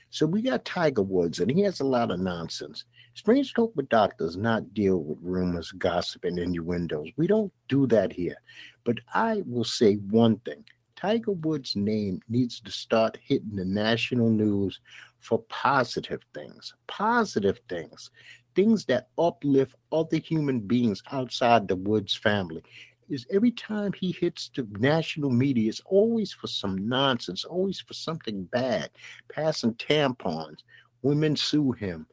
So 0.09 0.25
we 0.25 0.41
got 0.41 0.63
Tiger 0.63 1.01
Woods, 1.01 1.39
and 1.39 1.51
he 1.51 1.62
has 1.62 1.81
a 1.81 1.85
lot 1.85 2.12
of 2.12 2.19
nonsense. 2.19 2.85
Strange 3.15 3.53
Talk 3.53 3.75
with 3.75 3.89
Doc 3.89 4.17
does 4.17 4.38
not 4.38 4.74
deal 4.74 4.97
with 5.03 5.17
rumors, 5.21 5.71
gossip, 5.71 6.24
and 6.24 6.39
innuendos. 6.39 7.09
We 7.17 7.27
don't 7.27 7.51
do 7.67 7.85
that 7.88 8.13
here. 8.13 8.38
But 8.83 9.00
I 9.13 9.43
will 9.45 9.63
say 9.63 9.95
one 9.95 10.38
thing 10.39 10.63
Tiger 10.95 11.31
Woods' 11.31 11.75
name 11.75 12.21
needs 12.29 12.62
to 12.62 12.71
start 12.71 13.17
hitting 13.21 13.55
the 13.55 13.65
national 13.65 14.29
news 14.29 14.79
for 15.19 15.39
positive 15.50 16.21
things. 16.33 16.74
Positive 16.88 17.59
things 17.67 18.12
things 18.55 18.85
that 18.85 19.09
uplift 19.17 19.75
other 19.91 20.17
human 20.17 20.59
beings 20.59 21.03
outside 21.12 21.67
the 21.67 21.75
Woods 21.75 22.15
family. 22.15 22.63
Is 23.07 23.27
every 23.31 23.51
time 23.51 23.93
he 23.93 24.12
hits 24.13 24.50
the 24.55 24.67
national 24.79 25.29
media, 25.29 25.69
it's 25.69 25.81
always 25.85 26.33
for 26.33 26.47
some 26.47 26.88
nonsense, 26.88 27.45
always 27.45 27.79
for 27.79 27.93
something 27.93 28.45
bad. 28.45 28.89
Passing 29.31 29.75
tampons, 29.75 30.59
women 31.03 31.35
sue 31.35 31.74
him, 31.74 32.07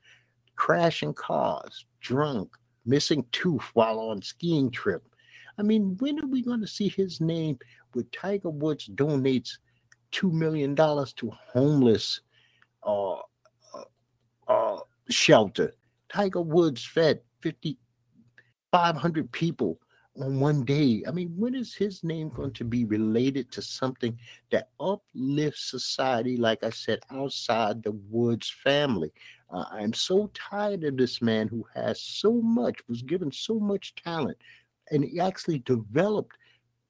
crashing 0.56 1.14
cars, 1.14 1.86
drunk, 2.00 2.50
missing 2.84 3.24
tooth 3.32 3.64
while 3.72 4.00
on 4.00 4.20
skiing 4.20 4.70
trip. 4.70 5.02
I 5.58 5.62
mean, 5.62 5.96
when 6.00 6.18
are 6.20 6.26
we 6.26 6.42
going 6.42 6.60
to 6.60 6.66
see 6.66 6.88
his 6.88 7.20
name 7.20 7.58
with 7.94 8.10
Tiger 8.10 8.50
Woods 8.50 8.88
donates 8.94 9.58
two 10.10 10.30
million 10.30 10.74
dollars 10.74 11.12
to 11.14 11.30
homeless 11.52 12.20
uh, 12.82 13.12
uh, 13.14 13.84
uh, 14.48 14.80
shelter? 15.08 15.72
Tiger 16.12 16.42
Woods 16.42 16.84
fed 16.84 17.20
50, 17.40 17.78
500 18.70 19.32
people 19.32 19.78
on 20.20 20.40
one 20.40 20.64
day. 20.64 21.02
I 21.06 21.10
mean, 21.10 21.32
when 21.36 21.54
is 21.54 21.74
his 21.74 22.04
name 22.04 22.28
going 22.28 22.52
to 22.52 22.64
be 22.64 22.84
related 22.84 23.50
to 23.52 23.62
something 23.62 24.18
that 24.50 24.68
uplifts 24.78 25.70
society, 25.70 26.36
like 26.36 26.62
I 26.62 26.70
said, 26.70 27.00
outside 27.10 27.82
the 27.82 27.92
Woods 28.10 28.50
family? 28.50 29.12
Uh, 29.50 29.64
I'm 29.70 29.92
so 29.94 30.30
tired 30.34 30.84
of 30.84 30.96
this 30.96 31.22
man 31.22 31.48
who 31.48 31.64
has 31.74 32.02
so 32.02 32.32
much, 32.42 32.76
was 32.88 33.02
given 33.02 33.32
so 33.32 33.58
much 33.58 33.94
talent, 33.94 34.36
and 34.90 35.04
he 35.04 35.20
actually 35.20 35.60
developed 35.60 36.36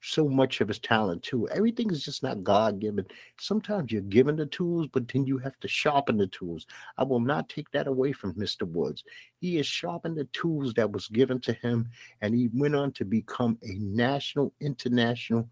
so 0.03 0.29
much 0.29 0.61
of 0.61 0.69
his 0.69 0.81
talent 0.81 1.23
too. 1.23 1.49
Everything 1.49 1.91
is 1.91 2.05
just 2.05 2.23
not 2.23 2.43
God 2.43 2.81
given. 2.81 3.07
Sometimes 3.39 3.93
you're 3.93 4.03
given 4.03 4.37
the 4.37 4.47
tools, 4.47 4.89
but 4.93 5.07
then 5.09 5.25
you 5.25 5.39
have 5.39 5.59
to 5.61 5.69
sharpen 5.69 6.17
the 6.17 6.27
tools. 6.27 6.67
I 6.99 7.05
will 7.05 7.21
not 7.21 7.49
take 7.49 7.71
that 7.71 7.87
away 7.87 8.13
from 8.13 8.35
Mr. 8.35 8.67
Woods. 8.67 9.05
He 9.41 9.57
has 9.57 9.67
sharpened 9.67 10.17
the 10.17 10.25
tools 10.27 10.75
that 10.75 10.91
was 10.91 11.09
given 11.09 11.41
to 11.43 11.53
him, 11.53 11.89
and 12.21 12.35
he 12.35 12.51
went 12.53 12.75
on 12.75 12.93
to 12.93 13.05
become 13.05 13.59
a 13.63 13.75
national, 13.79 14.53
international 14.61 15.49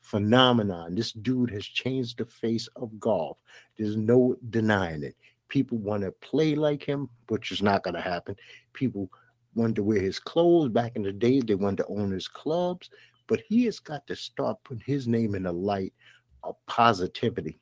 phenomenon. 0.00 0.94
This 0.94 1.12
dude 1.12 1.50
has 1.50 1.66
changed 1.66 2.18
the 2.18 2.26
face 2.26 2.68
of 2.76 2.98
golf. 3.00 3.36
There's 3.76 3.96
no 3.96 4.36
denying 4.50 5.02
it. 5.02 5.16
People 5.48 5.78
want 5.78 6.04
to 6.04 6.12
play 6.12 6.54
like 6.54 6.84
him, 6.84 7.08
which 7.28 7.50
is 7.50 7.62
not 7.62 7.82
going 7.82 7.94
to 7.94 8.00
happen. 8.00 8.36
People 8.74 9.10
wanted 9.54 9.76
to 9.76 9.82
wear 9.82 10.00
his 10.00 10.20
clothes 10.20 10.68
back 10.68 10.94
in 10.94 11.02
the 11.02 11.12
day. 11.12 11.40
They 11.40 11.56
wanted 11.56 11.78
to 11.78 11.86
own 11.86 12.12
his 12.12 12.28
clubs 12.28 12.90
but 13.28 13.40
he 13.46 13.64
has 13.66 13.78
got 13.78 14.06
to 14.08 14.16
start 14.16 14.58
putting 14.64 14.82
his 14.84 15.06
name 15.06 15.36
in 15.36 15.44
the 15.44 15.52
light 15.52 15.92
of 16.42 16.56
positivity. 16.66 17.60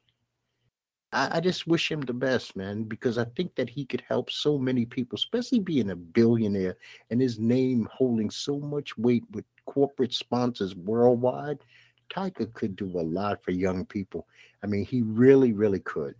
I, 1.12 1.36
I, 1.36 1.40
just 1.40 1.66
wish 1.66 1.90
him 1.90 2.00
the 2.00 2.14
best, 2.14 2.56
man, 2.56 2.84
because 2.84 3.18
I 3.18 3.24
think 3.24 3.54
that 3.56 3.68
he 3.68 3.84
could 3.84 4.02
help 4.08 4.30
so 4.30 4.58
many 4.58 4.86
people, 4.86 5.16
especially 5.16 5.60
being 5.60 5.90
a 5.90 5.96
billionaire 5.96 6.76
and 7.10 7.20
his 7.20 7.38
name 7.38 7.88
holding 7.92 8.30
so 8.30 8.58
much 8.58 8.96
weight 8.96 9.24
with 9.32 9.44
corporate 9.66 10.14
sponsors 10.14 10.74
worldwide. 10.74 11.58
Tiger 12.08 12.46
could 12.46 12.76
do 12.76 12.86
a 12.86 13.02
lot 13.02 13.42
for 13.42 13.50
young 13.50 13.84
people. 13.84 14.26
I 14.62 14.66
mean, 14.66 14.84
he 14.84 15.02
really, 15.02 15.52
really 15.52 15.80
could. 15.80 16.14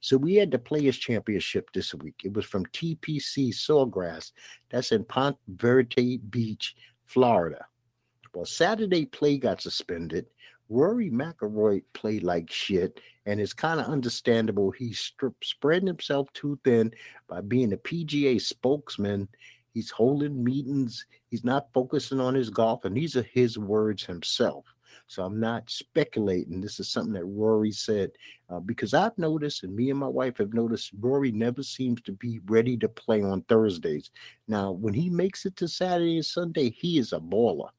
So 0.00 0.16
we 0.16 0.34
had 0.34 0.50
the 0.50 0.58
Players 0.58 0.98
Championship 0.98 1.70
this 1.72 1.94
week. 1.94 2.20
It 2.24 2.34
was 2.34 2.44
from 2.44 2.66
TPC 2.66 3.48
Sawgrass. 3.48 4.32
That's 4.68 4.92
in 4.92 5.04
Ponte 5.04 5.38
Verde 5.48 6.18
Beach, 6.18 6.76
Florida. 7.04 7.66
Well, 8.34 8.44
Saturday 8.44 9.06
play 9.06 9.38
got 9.38 9.60
suspended. 9.60 10.26
Rory 10.68 11.10
McIlroy 11.10 11.82
played 11.94 12.22
like 12.22 12.50
shit, 12.50 13.00
and 13.26 13.40
it's 13.40 13.52
kind 13.52 13.80
of 13.80 13.86
understandable. 13.86 14.70
He's 14.70 15.12
spreading 15.42 15.88
himself 15.88 16.32
too 16.32 16.58
thin 16.62 16.92
by 17.26 17.40
being 17.40 17.72
a 17.72 17.76
PGA 17.76 18.40
spokesman. 18.40 19.28
He's 19.74 19.90
holding 19.90 20.44
meetings. 20.44 21.06
He's 21.28 21.44
not 21.44 21.72
focusing 21.74 22.20
on 22.20 22.34
his 22.34 22.50
golf, 22.50 22.84
and 22.84 22.96
these 22.96 23.16
are 23.16 23.22
his 23.22 23.58
words 23.58 24.04
himself. 24.04 24.64
So 25.08 25.24
I'm 25.24 25.40
not 25.40 25.68
speculating. 25.68 26.60
This 26.60 26.78
is 26.78 26.88
something 26.88 27.14
that 27.14 27.24
Rory 27.24 27.72
said 27.72 28.12
uh, 28.48 28.60
because 28.60 28.94
I've 28.94 29.18
noticed, 29.18 29.64
and 29.64 29.74
me 29.74 29.90
and 29.90 29.98
my 29.98 30.06
wife 30.06 30.38
have 30.38 30.54
noticed, 30.54 30.92
Rory 31.00 31.32
never 31.32 31.64
seems 31.64 32.00
to 32.02 32.12
be 32.12 32.38
ready 32.46 32.76
to 32.76 32.88
play 32.88 33.22
on 33.22 33.42
Thursdays. 33.42 34.10
Now, 34.46 34.70
when 34.70 34.94
he 34.94 35.10
makes 35.10 35.46
it 35.46 35.56
to 35.56 35.66
Saturday 35.66 36.16
and 36.16 36.24
Sunday, 36.24 36.70
he 36.70 36.98
is 36.98 37.12
a 37.12 37.18
baller. 37.18 37.70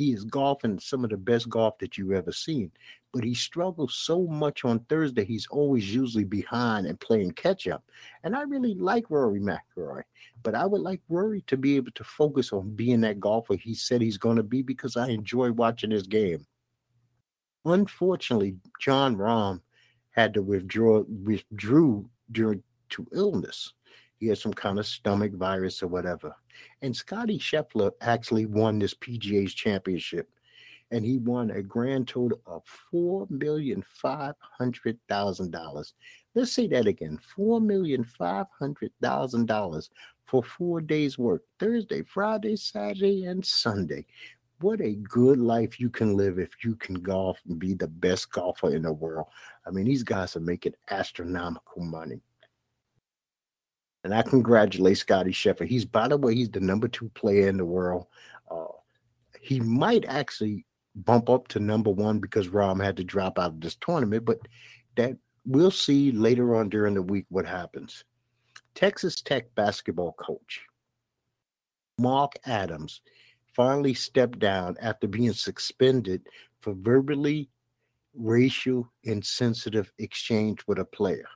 He 0.00 0.14
is 0.14 0.24
golfing 0.24 0.78
some 0.78 1.04
of 1.04 1.10
the 1.10 1.18
best 1.18 1.50
golf 1.50 1.76
that 1.76 1.98
you've 1.98 2.12
ever 2.12 2.32
seen. 2.32 2.72
But 3.12 3.22
he 3.22 3.34
struggles 3.34 3.94
so 3.94 4.26
much 4.26 4.64
on 4.64 4.78
Thursday, 4.78 5.26
he's 5.26 5.46
always 5.48 5.94
usually 5.94 6.24
behind 6.24 6.86
and 6.86 6.98
playing 6.98 7.32
catch 7.32 7.68
up. 7.68 7.84
And 8.24 8.34
I 8.34 8.44
really 8.44 8.72
like 8.72 9.10
Rory 9.10 9.40
McIlroy, 9.40 10.04
but 10.42 10.54
I 10.54 10.64
would 10.64 10.80
like 10.80 11.02
Rory 11.10 11.42
to 11.48 11.58
be 11.58 11.76
able 11.76 11.90
to 11.90 12.02
focus 12.02 12.50
on 12.50 12.74
being 12.74 13.02
that 13.02 13.20
golfer 13.20 13.56
he 13.56 13.74
said 13.74 14.00
he's 14.00 14.16
going 14.16 14.38
to 14.38 14.42
be 14.42 14.62
because 14.62 14.96
I 14.96 15.08
enjoy 15.08 15.52
watching 15.52 15.90
his 15.90 16.06
game. 16.06 16.46
Unfortunately, 17.66 18.56
Jon 18.80 19.16
Rahm 19.16 19.60
had 20.12 20.32
to 20.32 20.42
withdraw 20.42 21.02
withdrew 21.24 22.08
due 22.32 22.62
to 22.88 23.06
illness. 23.12 23.74
He 24.20 24.26
had 24.26 24.38
some 24.38 24.52
kind 24.52 24.78
of 24.78 24.86
stomach 24.86 25.32
virus 25.32 25.82
or 25.82 25.88
whatever. 25.88 26.36
And 26.82 26.94
Scottie 26.94 27.38
Scheffler 27.38 27.92
actually 28.02 28.44
won 28.44 28.78
this 28.78 28.94
PGA's 28.94 29.54
championship. 29.54 30.28
And 30.90 31.04
he 31.04 31.16
won 31.18 31.50
a 31.50 31.62
grand 31.62 32.08
total 32.08 32.40
of 32.46 32.62
four 32.66 33.26
million 33.30 33.82
five 33.86 34.34
hundred 34.40 34.98
thousand 35.08 35.52
dollars. 35.52 35.94
Let's 36.34 36.52
say 36.52 36.66
that 36.66 36.86
again: 36.86 37.18
four 37.18 37.60
million 37.60 38.04
five 38.04 38.46
hundred 38.58 38.92
thousand 39.00 39.46
dollars 39.46 39.88
for 40.26 40.42
four 40.42 40.80
days' 40.80 41.16
work 41.16 41.42
Thursday, 41.58 42.02
Friday, 42.02 42.56
Saturday, 42.56 43.24
and 43.24 43.44
Sunday. 43.44 44.04
What 44.60 44.80
a 44.80 44.96
good 44.96 45.38
life 45.38 45.80
you 45.80 45.88
can 45.88 46.16
live 46.16 46.38
if 46.38 46.62
you 46.62 46.74
can 46.74 46.96
golf 46.96 47.38
and 47.48 47.58
be 47.58 47.72
the 47.72 47.88
best 47.88 48.30
golfer 48.30 48.74
in 48.74 48.82
the 48.82 48.92
world. 48.92 49.28
I 49.66 49.70
mean, 49.70 49.86
these 49.86 50.02
guys 50.02 50.36
are 50.36 50.40
making 50.40 50.74
astronomical 50.90 51.82
money. 51.82 52.20
And 54.02 54.14
I 54.14 54.22
congratulate 54.22 54.98
Scottie 54.98 55.32
Scheffler. 55.32 55.66
He's, 55.66 55.84
by 55.84 56.08
the 56.08 56.16
way, 56.16 56.34
he's 56.34 56.50
the 56.50 56.60
number 56.60 56.88
two 56.88 57.10
player 57.10 57.48
in 57.48 57.58
the 57.58 57.64
world. 57.64 58.06
Uh, 58.50 58.64
he 59.40 59.60
might 59.60 60.04
actually 60.06 60.64
bump 60.94 61.28
up 61.28 61.48
to 61.48 61.60
number 61.60 61.90
one 61.90 62.18
because 62.18 62.48
Rahm 62.48 62.82
had 62.82 62.96
to 62.96 63.04
drop 63.04 63.38
out 63.38 63.50
of 63.50 63.60
this 63.60 63.76
tournament, 63.76 64.24
but 64.24 64.38
that 64.96 65.16
we'll 65.44 65.70
see 65.70 66.12
later 66.12 66.56
on 66.56 66.68
during 66.68 66.94
the 66.94 67.02
week 67.02 67.26
what 67.28 67.46
happens. 67.46 68.04
Texas 68.74 69.20
Tech 69.20 69.54
basketball 69.54 70.12
coach 70.12 70.62
Mark 71.98 72.32
Adams 72.46 73.02
finally 73.54 73.94
stepped 73.94 74.38
down 74.38 74.76
after 74.80 75.06
being 75.06 75.32
suspended 75.32 76.22
for 76.60 76.74
verbally 76.74 77.50
racial 78.14 78.90
insensitive 79.04 79.92
exchange 79.98 80.60
with 80.66 80.78
a 80.78 80.84
player. 80.84 81.26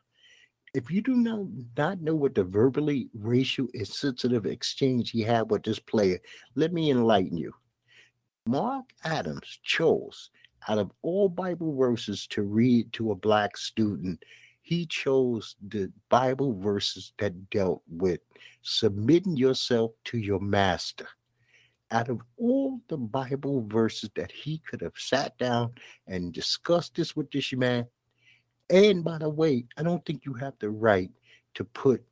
If 0.74 0.90
you 0.90 1.02
do 1.02 1.14
not, 1.14 1.46
not 1.76 2.00
know 2.00 2.16
what 2.16 2.34
the 2.34 2.42
verbally 2.42 3.08
racial 3.14 3.68
insensitive 3.74 4.44
exchange 4.44 5.12
he 5.12 5.22
had 5.22 5.48
with 5.48 5.62
this 5.62 5.78
player, 5.78 6.18
let 6.56 6.72
me 6.72 6.90
enlighten 6.90 7.36
you. 7.36 7.52
Mark 8.46 8.86
Adams 9.04 9.60
chose 9.62 10.30
out 10.68 10.78
of 10.78 10.90
all 11.02 11.28
Bible 11.28 11.76
verses 11.76 12.26
to 12.28 12.42
read 12.42 12.92
to 12.94 13.12
a 13.12 13.14
black 13.14 13.56
student, 13.56 14.22
he 14.62 14.86
chose 14.86 15.56
the 15.68 15.92
Bible 16.08 16.58
verses 16.58 17.12
that 17.18 17.50
dealt 17.50 17.82
with 17.88 18.20
submitting 18.62 19.36
yourself 19.36 19.92
to 20.06 20.18
your 20.18 20.40
master. 20.40 21.06
Out 21.90 22.08
of 22.08 22.20
all 22.36 22.80
the 22.88 22.96
Bible 22.96 23.64
verses 23.68 24.10
that 24.16 24.32
he 24.32 24.58
could 24.68 24.80
have 24.80 24.94
sat 24.96 25.36
down 25.38 25.72
and 26.06 26.32
discussed 26.32 26.96
this 26.96 27.14
with 27.14 27.30
this 27.30 27.52
man, 27.52 27.86
and 28.70 29.04
by 29.04 29.18
the 29.18 29.28
way, 29.28 29.66
I 29.76 29.82
don't 29.82 30.04
think 30.04 30.24
you 30.24 30.34
have 30.34 30.54
the 30.58 30.70
right 30.70 31.10
to 31.54 31.64
put 31.64 32.04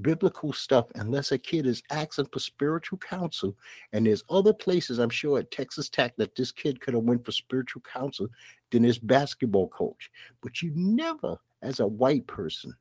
biblical 0.00 0.52
stuff 0.52 0.86
unless 0.94 1.30
a 1.32 1.38
kid 1.38 1.66
is 1.66 1.82
asking 1.90 2.26
for 2.32 2.38
spiritual 2.38 2.98
counsel. 2.98 3.56
And 3.92 4.06
there's 4.06 4.24
other 4.30 4.52
places 4.52 4.98
i'm 4.98 5.10
sure 5.10 5.38
at 5.38 5.50
texas 5.50 5.90
tech 5.90 6.16
that 6.16 6.34
this 6.34 6.50
kid 6.50 6.80
could 6.80 6.94
have 6.94 7.02
went 7.02 7.24
for 7.24 7.32
spiritual 7.32 7.82
counsel 7.82 8.28
than 8.70 8.82
his 8.82 8.98
basketball 8.98 9.68
coach. 9.68 10.10
But 10.42 10.62
you 10.62 10.72
never 10.74 11.36
as 11.62 11.80
a 11.80 11.86
white 11.86 12.26
person 12.26 12.74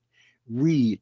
read 0.49 0.99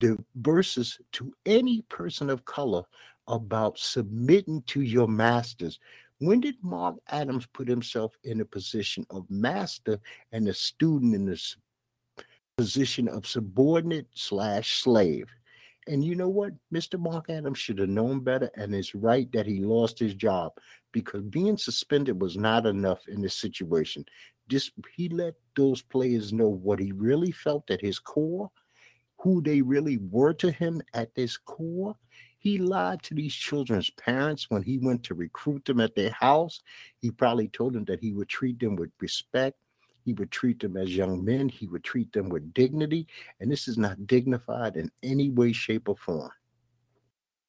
the 0.00 0.18
verses 0.36 0.98
to 1.12 1.32
any 1.46 1.82
person 1.82 2.28
of 2.28 2.44
color 2.44 2.82
about 3.28 3.78
submitting 3.78 4.62
to 4.62 4.82
your 4.82 5.08
masters 5.08 5.80
when 6.18 6.40
did 6.40 6.56
Mark 6.62 6.96
Adams 7.08 7.46
put 7.52 7.68
himself 7.68 8.14
in 8.24 8.40
a 8.40 8.44
position 8.44 9.04
of 9.10 9.30
master 9.30 9.98
and 10.32 10.48
a 10.48 10.54
student 10.54 11.14
in 11.14 11.26
this 11.26 11.56
position 12.56 13.08
of 13.08 13.26
subordinate 13.26 14.08
slash 14.14 14.80
slave? 14.80 15.28
And 15.88 16.04
you 16.04 16.16
know 16.16 16.28
what? 16.28 16.52
Mr. 16.74 16.98
Mark 16.98 17.30
Adams 17.30 17.58
should 17.58 17.78
have 17.78 17.88
known 17.88 18.20
better, 18.20 18.50
and 18.56 18.74
it's 18.74 18.94
right 18.94 19.30
that 19.32 19.46
he 19.46 19.60
lost 19.60 19.98
his 19.98 20.14
job 20.14 20.52
because 20.92 21.22
being 21.22 21.56
suspended 21.56 22.20
was 22.20 22.36
not 22.36 22.66
enough 22.66 23.06
in 23.06 23.20
this 23.20 23.36
situation. 23.36 24.04
Just 24.48 24.72
he 24.96 25.08
let 25.08 25.34
those 25.54 25.82
players 25.82 26.32
know 26.32 26.48
what 26.48 26.80
he 26.80 26.92
really 26.92 27.30
felt 27.30 27.70
at 27.70 27.80
his 27.80 27.98
core, 27.98 28.50
who 29.20 29.42
they 29.42 29.60
really 29.60 29.98
were 29.98 30.32
to 30.34 30.50
him 30.50 30.82
at 30.94 31.10
his 31.14 31.36
core, 31.36 31.94
he 32.46 32.58
lied 32.58 33.02
to 33.02 33.12
these 33.12 33.34
children's 33.34 33.90
parents 33.90 34.48
when 34.48 34.62
he 34.62 34.78
went 34.78 35.02
to 35.02 35.14
recruit 35.14 35.64
them 35.64 35.80
at 35.80 35.96
their 35.96 36.10
house. 36.10 36.62
He 37.02 37.10
probably 37.10 37.48
told 37.48 37.72
them 37.72 37.84
that 37.86 37.98
he 37.98 38.12
would 38.12 38.28
treat 38.28 38.60
them 38.60 38.76
with 38.76 38.92
respect. 39.00 39.58
He 40.04 40.12
would 40.12 40.30
treat 40.30 40.60
them 40.60 40.76
as 40.76 40.94
young 40.94 41.24
men. 41.24 41.48
He 41.48 41.66
would 41.66 41.82
treat 41.82 42.12
them 42.12 42.28
with 42.28 42.54
dignity. 42.54 43.08
And 43.40 43.50
this 43.50 43.66
is 43.66 43.76
not 43.76 44.06
dignified 44.06 44.76
in 44.76 44.92
any 45.02 45.28
way, 45.30 45.50
shape, 45.50 45.88
or 45.88 45.96
form. 45.96 46.30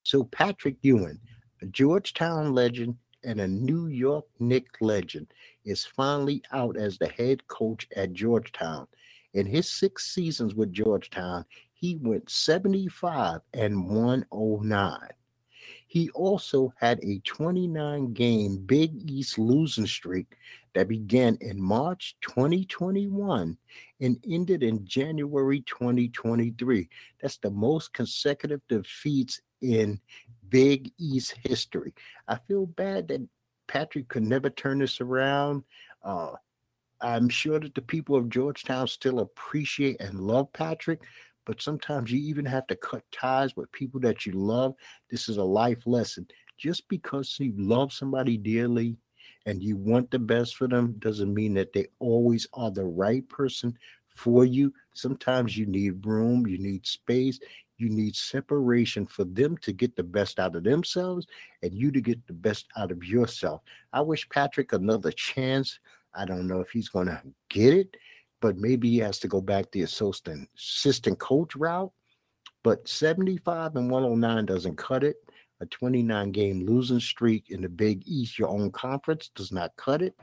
So, 0.02 0.24
Patrick 0.24 0.78
Ewing, 0.82 1.20
a 1.62 1.68
Georgetown 1.68 2.56
legend 2.56 2.98
and 3.24 3.40
a 3.40 3.48
New 3.48 3.90
York 3.90 4.26
Knicks 4.40 4.82
legend, 4.82 5.28
is 5.64 5.86
finally 5.86 6.42
out 6.52 6.76
as 6.76 6.98
the 6.98 7.10
head 7.10 7.48
coach 7.48 7.88
at 7.96 8.14
Georgetown. 8.14 8.88
In 9.36 9.46
his 9.46 9.70
six 9.70 10.12
seasons 10.12 10.56
with 10.56 10.74
Georgetown, 10.74 11.46
he 11.78 11.96
went 11.98 12.30
75 12.30 13.42
and 13.54 13.88
109. 13.88 15.00
He 15.90 16.10
also 16.10 16.74
had 16.78 17.00
a 17.04 17.20
29 17.20 18.14
game 18.14 18.58
Big 18.58 19.10
East 19.10 19.38
losing 19.38 19.86
streak 19.86 20.36
that 20.74 20.90
began 20.90 21.38
in 21.40 21.62
March 21.62 22.16
2021 22.22 23.58
and 24.02 24.26
ended 24.30 24.64
in 24.64 24.86
January 24.86 25.62
2023. 25.62 26.90
That's 27.22 27.38
the 27.38 27.52
most 27.52 27.94
consecutive 27.94 28.62
defeats 28.68 29.40
in 29.62 30.00
Big 30.50 30.92
East 30.98 31.36
history. 31.44 31.94
I 32.28 32.38
feel 32.48 32.66
bad 32.66 33.08
that 33.10 33.28
Patrick 33.68 34.08
could 34.08 34.24
never 34.24 34.50
turn 34.50 34.80
this 34.80 35.00
around. 35.00 35.64
Uh, 36.04 36.34
I'm 37.02 37.30
sure 37.30 37.60
that 37.60 37.76
the 37.76 37.82
people 37.82 38.16
of 38.16 38.30
Georgetown 38.30 38.88
still 38.88 39.20
appreciate 39.20 40.02
and 40.02 40.20
love 40.20 40.52
Patrick, 40.54 41.02
but 41.48 41.62
sometimes 41.62 42.12
you 42.12 42.20
even 42.20 42.46
have 42.46 42.68
to 42.68 42.76
cut 42.76 43.04
ties 43.10 43.56
with 43.56 43.72
people 43.72 44.02
that 44.02 44.26
you 44.26 44.34
love. 44.34 44.76
This 45.10 45.30
is 45.30 45.38
a 45.38 45.44
life 45.44 45.88
lesson. 45.88 46.28
Just 46.58 46.90
because 46.90 47.38
you 47.40 47.54
love 47.58 47.94
somebody 47.94 48.36
dearly 48.36 48.98
and 49.46 49.64
you 49.64 49.78
want 49.78 50.12
the 50.12 50.20
best 50.20 50.58
for 50.58 50.68
them 50.68 50.96
doesn't 51.00 51.34
mean 51.34 51.54
that 51.54 51.72
they 51.72 51.88
always 52.00 52.48
are 52.54 52.70
the 52.70 52.84
right 52.84 53.28
person 53.30 53.78
for 54.10 54.44
you. 54.44 54.74
Sometimes 54.94 55.58
you 55.58 55.66
need 55.66 56.06
room, 56.06 56.46
you 56.46 56.58
need 56.58 56.86
space, 56.86 57.40
you 57.78 57.88
need 57.88 58.18
separation 58.18 59.06
for 59.06 59.24
them 59.24 59.56
to 59.60 59.72
get 59.72 59.96
the 59.96 60.04
best 60.04 60.40
out 60.40 60.56
of 60.58 60.66
themselves 60.66 61.28
and 61.64 61.74
you 61.74 61.92
to 61.92 62.02
get 62.02 62.28
the 62.28 62.34
best 62.34 62.66
out 62.76 62.92
of 62.92 63.06
yourself. 63.06 63.62
I 63.94 64.02
wish 64.02 64.28
Patrick 64.28 64.74
another 64.74 65.14
chance. 65.14 65.80
I 66.14 66.26
don't 66.26 66.48
know 66.48 66.60
if 66.60 66.72
he's 66.72 66.90
going 66.90 67.08
to 67.08 67.22
get 67.50 67.74
it 67.74 67.96
but 68.42 68.58
maybe 68.58 68.90
he 68.90 68.98
has 69.00 69.20
to 69.20 69.28
go 69.28 69.42
back 69.42 69.72
the 69.72 69.82
assistant 69.82 70.50
assistant 70.58 71.20
coach 71.20 71.56
route. 71.56 71.92
But 72.64 72.88
75 72.88 73.76
and 73.76 73.90
109 73.90 74.46
doesn't 74.46 74.78
cut 74.78 75.04
it. 75.04 75.18
A 75.62 75.66
29 75.66 76.32
game 76.32 76.66
losing 76.66 77.00
streak 77.00 77.50
in 77.50 77.62
the 77.62 77.70
Big 77.70 78.04
East, 78.06 78.38
your 78.38 78.50
own 78.50 78.72
conference, 78.72 79.32
does 79.34 79.52
not 79.52 79.76
cut 79.76 80.02
it. 80.02 80.16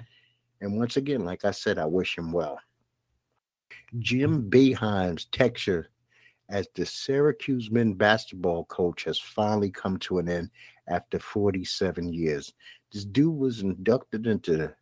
And 0.61 0.79
once 0.79 0.97
again, 0.97 1.25
like 1.25 1.45
I 1.45 1.51
said, 1.51 1.79
I 1.79 1.87
wish 1.87 2.17
him 2.17 2.33
well. 2.33 2.61
Jim 3.99 4.43
mm-hmm. 4.43 4.49
Boeheim's 4.49 5.27
texture 5.27 5.91
as 6.49 6.69
the 6.75 6.85
Syracuse 6.85 7.71
men 7.71 7.95
basketball 7.95 8.65
coach 8.67 9.05
has 9.05 9.19
finally 9.19 9.71
come 9.71 9.99
to 9.99 10.19
an 10.19 10.29
end 10.29 10.51
after 10.89 11.19
47 11.19 12.13
years. 12.13 12.53
This 12.93 13.05
dude 13.05 13.35
was 13.35 13.61
inducted 13.61 14.27
into 14.27 14.57
the 14.57 14.75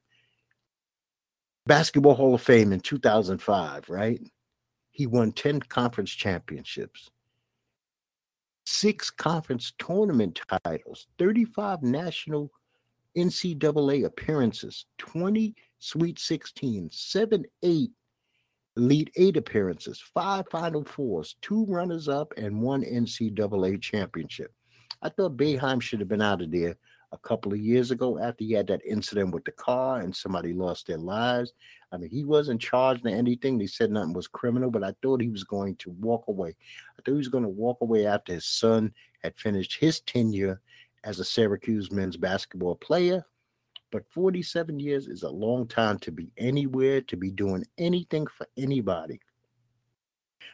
Basketball 1.67 2.15
Hall 2.15 2.35
of 2.35 2.43
Fame 2.43 2.73
in 2.73 2.81
2005, 2.81 3.89
right? 3.89 4.21
He 4.91 5.07
won 5.07 5.33
10 5.33 5.61
conference 5.61 6.11
championships, 6.11 7.11
six 8.67 9.11
conference 9.11 9.73
tournament 9.79 10.41
titles, 10.65 11.07
35 11.19 11.83
national 11.83 12.51
NCAA 13.17 14.05
appearances, 14.05 14.87
20 14.99 15.55
Sweet 15.79 16.21
16, 16.21 16.91
seven, 16.93 17.45
eight 17.65 17.91
Elite 18.77 19.11
Eight 19.17 19.37
appearances, 19.37 20.01
five 20.15 20.45
Final 20.51 20.85
Fours, 20.85 21.35
two 21.43 21.67
runners 21.67 22.09
up, 22.09 22.33
and 22.37 22.63
one 22.63 22.83
NCAA 22.83 23.83
championship. 23.83 24.55
I 25.03 25.09
thought 25.09 25.37
Boeheim 25.37 25.83
should 25.83 25.99
have 25.99 26.09
been 26.09 26.23
out 26.23 26.41
of 26.41 26.53
there 26.53 26.77
a 27.13 27.19
couple 27.19 27.53
of 27.53 27.59
years 27.59 27.91
ago 27.91 28.19
after 28.19 28.43
he 28.43 28.53
had 28.53 28.67
that 28.67 28.85
incident 28.87 29.35
with 29.35 29.45
the 29.45 29.53
car 29.53 30.01
and 30.01 30.17
somebody 30.17 30.53
lost 30.55 30.87
their 30.87 30.99
lives. 30.99 31.53
I 31.93 31.99
mean, 31.99 32.11
he 32.11 32.25
wasn't 32.25 32.61
charged 32.61 33.05
or 33.05 33.11
anything. 33.11 33.59
They 33.59 33.67
said 33.67 33.91
nothing 33.91 34.15
was 34.15 34.27
criminal, 34.27 34.71
but 34.71 34.83
I 34.83 34.95
thought 35.03 35.21
he 35.21 35.29
was 35.29 35.45
going 35.45 35.77
to 35.77 35.91
walk 35.91 36.25
away. 36.29 36.57
I 36.99 37.03
thought 37.03 37.13
he 37.13 37.19
was 37.19 37.29
going 37.29 37.45
to 37.45 37.51
walk 37.51 37.83
away 37.83 38.07
after 38.07 38.33
his 38.33 38.47
son 38.47 38.93
had 39.23 39.37
finished 39.37 39.79
his 39.79 40.01
tenure 40.01 40.61
as 41.05 41.21
a 41.21 41.25
Syracuse 41.25 41.93
men's 41.93 42.17
basketball 42.17 42.77
player. 42.77 43.25
But 43.91 44.09
47 44.09 44.81
years 44.81 45.07
is 45.07 45.23
a 45.23 45.29
long 45.29 45.69
time 45.69 45.99
to 46.01 46.11
be 46.11 46.33
anywhere, 46.39 47.03
to 47.03 47.17
be 47.17 47.31
doing 47.31 47.65
anything 47.77 48.27
for 48.27 48.47
anybody. 48.57 49.21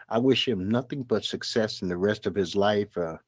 I 0.09 0.19
wish 0.19 0.49
him 0.49 0.69
nothing 0.69 1.05
but 1.05 1.25
success 1.25 1.83
in 1.83 1.89
the 1.89 1.97
rest 1.97 2.27
of 2.27 2.35
his 2.35 2.57
life. 2.57 2.97
Uh, 2.97 3.19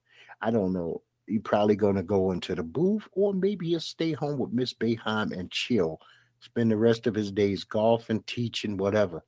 I 0.41 0.51
don't 0.51 0.73
know. 0.73 1.03
He's 1.31 1.41
probably 1.43 1.77
going 1.77 1.95
to 1.95 2.03
go 2.03 2.33
into 2.33 2.57
the 2.57 2.65
booth, 2.65 3.07
or 3.13 3.33
maybe 3.33 3.69
he'll 3.69 3.81
stay 3.81 4.13
home 4.13 4.39
with 4.39 4.53
Miss 4.53 4.75
Boeheim 4.75 5.31
and 5.31 5.49
chill, 5.51 6.01
spend 6.41 6.73
the 6.73 6.77
rest 6.77 7.07
of 7.07 7.15
his 7.15 7.31
days 7.31 7.63
golfing, 7.63 8.23
teaching, 8.23 8.77
whatever. 8.77 9.23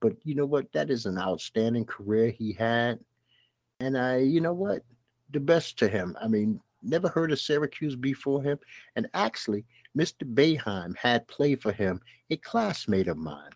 But 0.00 0.14
you 0.22 0.36
know 0.36 0.46
what? 0.46 0.72
That 0.72 0.90
is 0.90 1.06
an 1.06 1.18
outstanding 1.18 1.86
career 1.86 2.30
he 2.30 2.52
had. 2.52 3.00
And 3.80 3.98
I, 3.98 4.18
you 4.18 4.40
know 4.40 4.52
what? 4.52 4.82
The 5.32 5.40
best 5.40 5.76
to 5.80 5.88
him. 5.88 6.16
I 6.22 6.28
mean, 6.28 6.60
never 6.82 7.08
heard 7.08 7.32
of 7.32 7.40
Syracuse 7.40 7.96
before 7.96 8.42
him. 8.42 8.60
And 8.94 9.08
actually, 9.12 9.64
Mr. 9.98 10.22
Boeheim 10.22 10.96
had 10.96 11.26
played 11.26 11.60
for 11.60 11.72
him 11.72 12.00
a 12.30 12.36
classmate 12.36 13.08
of 13.08 13.16
mine, 13.16 13.50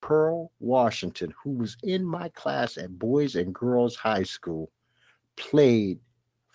Pearl 0.00 0.50
Washington, 0.58 1.32
who 1.42 1.50
was 1.50 1.76
in 1.84 2.04
my 2.04 2.30
class 2.30 2.76
at 2.76 2.98
Boys 2.98 3.36
and 3.36 3.54
Girls 3.54 3.94
High 3.94 4.24
School, 4.24 4.72
played 5.36 6.00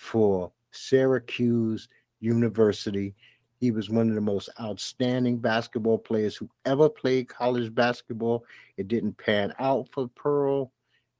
for 0.03 0.51
Syracuse 0.71 1.87
University. 2.19 3.15
He 3.59 3.71
was 3.71 3.89
one 3.89 4.09
of 4.09 4.15
the 4.15 4.21
most 4.21 4.49
outstanding 4.59 5.37
basketball 5.37 5.97
players 5.97 6.35
who 6.35 6.49
ever 6.65 6.89
played 6.89 7.29
college 7.29 7.73
basketball. 7.73 8.43
It 8.75 8.89
didn't 8.89 9.17
pan 9.17 9.53
out 9.59 9.87
for 9.91 10.09
Pearl 10.09 10.73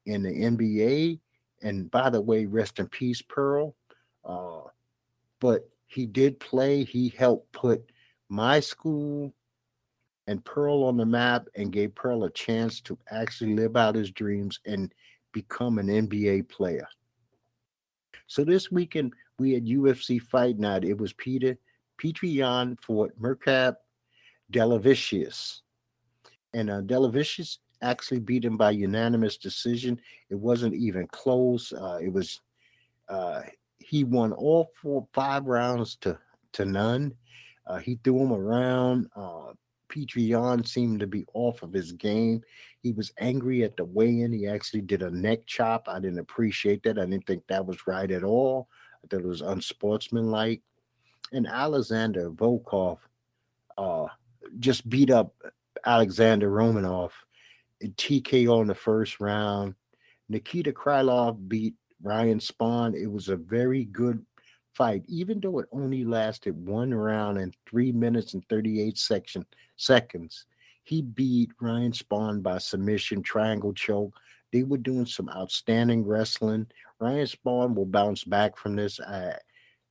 in 0.06 0.24
the 0.24 0.32
NBA. 0.32 1.20
And 1.62 1.90
by 1.90 2.10
the 2.10 2.20
way, 2.20 2.46
rest 2.46 2.80
in 2.80 2.88
peace, 2.88 3.22
Pearl. 3.22 3.74
Uh, 4.26 4.64
but 5.40 5.70
he 5.88 6.06
did 6.06 6.40
play. 6.42 6.84
He 6.84 7.08
helped 7.08 7.54
put 7.54 7.90
my 8.28 8.60
school 8.60 9.34
and 10.28 10.44
Pearl 10.44 10.84
on 10.84 10.98
the 10.98 11.06
map 11.06 11.48
and 11.56 11.72
gave 11.72 11.96
Pearl 11.96 12.26
a 12.26 12.30
chance 12.32 12.82
to 12.82 12.98
actually 13.10 13.56
live 13.56 13.78
out 13.78 13.96
his 13.96 14.12
dreams 14.12 14.60
and 14.66 14.94
become 15.32 15.80
an 15.80 15.88
NBA 15.88 16.50
player. 16.50 16.88
So 18.34 18.44
this 18.44 18.72
weekend 18.72 19.14
we 19.38 19.54
had 19.54 19.68
UFC 19.68 20.20
fight 20.20 20.58
night. 20.58 20.84
It 20.84 20.98
was 20.98 21.14
Peter 21.14 21.56
Petr 22.02 22.34
Yan 22.34 22.76
fought 22.78 23.12
Merab 23.22 23.76
Dvalishvili. 24.52 25.62
And 26.56 26.72
uh, 26.72 26.82
Dvalishvili 26.82 27.60
actually 27.84 28.22
beat 28.22 28.44
him 28.44 28.58
by 28.58 28.72
unanimous 28.72 29.38
decision. 29.38 30.00
It 30.32 30.40
wasn't 30.40 30.74
even 30.74 31.06
close. 31.10 31.72
Uh, 31.74 32.00
it 32.02 32.12
was 32.12 32.42
uh, 33.08 33.42
he 33.78 34.04
won 34.04 34.34
all 34.34 34.72
four 34.82 35.08
five 35.14 35.46
rounds 35.46 35.96
to 35.98 36.18
to 36.54 36.66
none. 36.66 37.14
Uh, 37.68 37.78
he 37.78 38.00
threw 38.04 38.20
him 38.20 38.34
around. 38.34 39.12
Petr 39.94 40.28
Yan 40.28 40.64
seemed 40.64 41.00
to 41.02 41.08
be 41.08 41.26
off 41.34 41.62
of 41.62 41.72
his 41.72 41.92
game. 41.92 42.42
He 42.82 42.92
was 42.92 43.14
angry 43.20 43.64
at 43.64 43.78
the 43.78 43.86
weigh-in. 43.86 44.34
He 44.34 44.48
actually 44.48 44.82
did 44.82 45.04
a 45.04 45.12
neck 45.12 45.46
chop. 45.46 45.88
I 45.88 46.00
didn't 46.00 46.20
appreciate 46.20 46.84
that. 46.84 46.98
I 46.98 47.06
didn't 47.06 47.28
think 47.28 47.44
that 47.48 47.66
was 47.66 47.86
right 47.86 48.10
at 48.10 48.24
all. 48.24 48.68
I 49.04 49.08
thought 49.08 49.24
it 49.24 49.28
was 49.28 49.42
unsportsmanlike. 49.42 50.62
And 51.32 51.48
Alexander 51.48 52.30
Volkov 52.32 52.98
uh, 53.78 54.06
just 54.60 54.90
beat 54.90 55.10
up 55.10 55.34
Alexander 55.86 56.50
Romanov 56.50 57.12
TKO 57.84 58.62
in 58.62 58.68
the 58.68 58.76
first 58.76 59.20
round. 59.20 59.76
Nikita 60.30 60.72
Krylov 60.72 61.48
beat 61.48 61.76
Ryan 62.02 62.40
Spann. 62.40 62.96
It 62.96 63.08
was 63.08 63.30
a 63.30 63.36
very 63.36 63.86
good 63.86 64.26
fight, 64.76 65.04
even 65.08 65.40
though 65.40 65.60
it 65.60 65.68
only 65.72 66.04
lasted 66.04 66.66
one 66.66 66.94
round 66.94 67.38
and 67.38 67.56
three 67.68 67.92
minutes 67.92 68.34
and 68.34 68.48
38 68.50 68.98
section, 68.98 69.46
seconds. 69.76 70.46
He 70.84 71.02
beat 71.02 71.52
Ryan 71.62 71.92
Spann 71.92 72.44
by 72.44 72.58
submission, 72.58 73.24
triangle 73.24 73.74
choke. 73.74 74.14
They 74.52 74.64
were 74.64 74.78
doing 74.78 75.06
some 75.06 75.30
outstanding 75.30 76.06
wrestling. 76.06 76.68
Ryan 77.00 77.26
Spann 77.26 77.76
will 77.76 77.86
bounce 77.86 78.24
back 78.24 78.58
from 78.58 78.76
this. 78.76 79.00
I, 79.00 79.36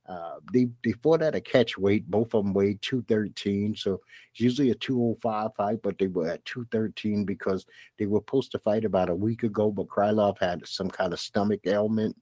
uh, 0.07 0.35
they 0.51 0.67
they 0.83 0.91
fought 0.91 1.21
at 1.21 1.35
a 1.35 1.41
catch 1.41 1.77
weight. 1.77 2.09
Both 2.09 2.33
of 2.33 2.43
them 2.43 2.53
weighed 2.53 2.81
213. 2.81 3.75
So 3.75 4.01
it's 4.31 4.41
usually 4.41 4.71
a 4.71 4.75
205 4.75 5.55
fight, 5.55 5.79
but 5.81 5.97
they 5.97 6.07
were 6.07 6.27
at 6.27 6.43
213 6.45 7.23
because 7.23 7.65
they 7.97 8.05
were 8.05 8.19
supposed 8.19 8.51
to 8.51 8.59
fight 8.59 8.83
about 8.83 9.09
a 9.09 9.15
week 9.15 9.43
ago, 9.43 9.71
but 9.71 9.87
Krylov 9.87 10.39
had 10.39 10.67
some 10.67 10.89
kind 10.89 11.13
of 11.13 11.19
stomach 11.19 11.61
ailment. 11.65 12.15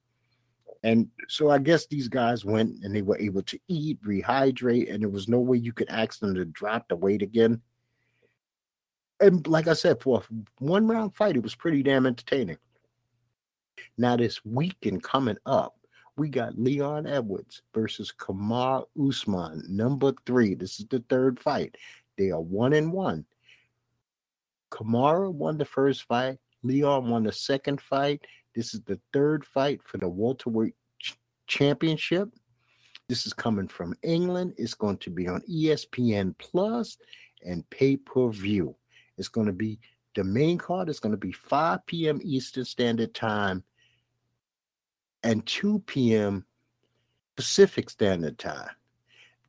And 0.83 1.09
so 1.27 1.49
I 1.51 1.59
guess 1.59 1.85
these 1.85 2.07
guys 2.07 2.43
went 2.43 2.83
and 2.83 2.95
they 2.95 3.03
were 3.03 3.19
able 3.19 3.43
to 3.43 3.59
eat, 3.67 4.01
rehydrate, 4.03 4.91
and 4.91 5.03
there 5.03 5.09
was 5.09 5.27
no 5.27 5.39
way 5.39 5.57
you 5.57 5.73
could 5.73 5.89
ask 5.89 6.19
them 6.19 6.33
to 6.35 6.45
drop 6.45 6.87
the 6.87 6.95
weight 6.95 7.21
again. 7.21 7.61
And 9.19 9.45
like 9.45 9.67
I 9.67 9.73
said, 9.73 10.01
for 10.01 10.21
a 10.21 10.33
one 10.57 10.87
round 10.87 11.15
fight, 11.15 11.35
it 11.35 11.43
was 11.43 11.53
pretty 11.53 11.83
damn 11.83 12.07
entertaining. 12.07 12.57
Now, 13.97 14.15
this 14.15 14.43
weekend 14.43 15.03
coming 15.03 15.37
up, 15.45 15.75
we 16.17 16.29
got 16.29 16.57
Leon 16.57 17.05
Edwards 17.05 17.61
versus 17.73 18.11
Kamaru 18.17 18.85
Usman, 19.07 19.63
number 19.69 20.13
three. 20.25 20.55
This 20.55 20.79
is 20.79 20.87
the 20.87 21.03
third 21.07 21.39
fight. 21.39 21.75
They 22.17 22.31
are 22.31 22.41
one 22.41 22.73
and 22.73 22.91
one. 22.91 23.25
Kamaru 24.71 25.31
won 25.31 25.57
the 25.57 25.65
first 25.65 26.03
fight. 26.03 26.39
Leon 26.63 27.09
won 27.09 27.23
the 27.23 27.31
second 27.31 27.81
fight. 27.81 28.25
This 28.55 28.73
is 28.73 28.81
the 28.81 28.99
third 29.13 29.45
fight 29.45 29.81
for 29.83 29.97
the 29.97 30.09
welterweight 30.09 30.75
ch- 30.99 31.17
championship. 31.47 32.29
This 33.07 33.25
is 33.25 33.33
coming 33.33 33.67
from 33.67 33.95
England. 34.03 34.53
It's 34.57 34.73
going 34.73 34.97
to 34.99 35.09
be 35.09 35.27
on 35.27 35.41
ESPN 35.49 36.37
Plus 36.37 36.97
and 37.45 37.69
pay 37.69 37.97
per 37.97 38.29
view. 38.29 38.75
It's 39.17 39.27
going 39.27 39.47
to 39.47 39.53
be 39.53 39.79
the 40.15 40.23
main 40.23 40.57
card 40.57 40.89
is 40.89 40.99
going 40.99 41.13
to 41.13 41.17
be 41.17 41.31
5 41.31 41.85
p.m. 41.85 42.19
Eastern 42.23 42.65
Standard 42.65 43.13
Time 43.13 43.63
and 45.23 45.45
2 45.45 45.79
p.m. 45.85 46.45
Pacific 47.35 47.89
Standard 47.89 48.37
Time. 48.37 48.69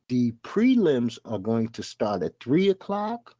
The 0.07 0.31
prelims 0.43 1.17
are 1.25 1.39
going 1.39 1.69
to 1.69 1.83
start 1.83 2.23
at 2.23 2.39
3 2.39 2.69
o'clock 2.69 3.35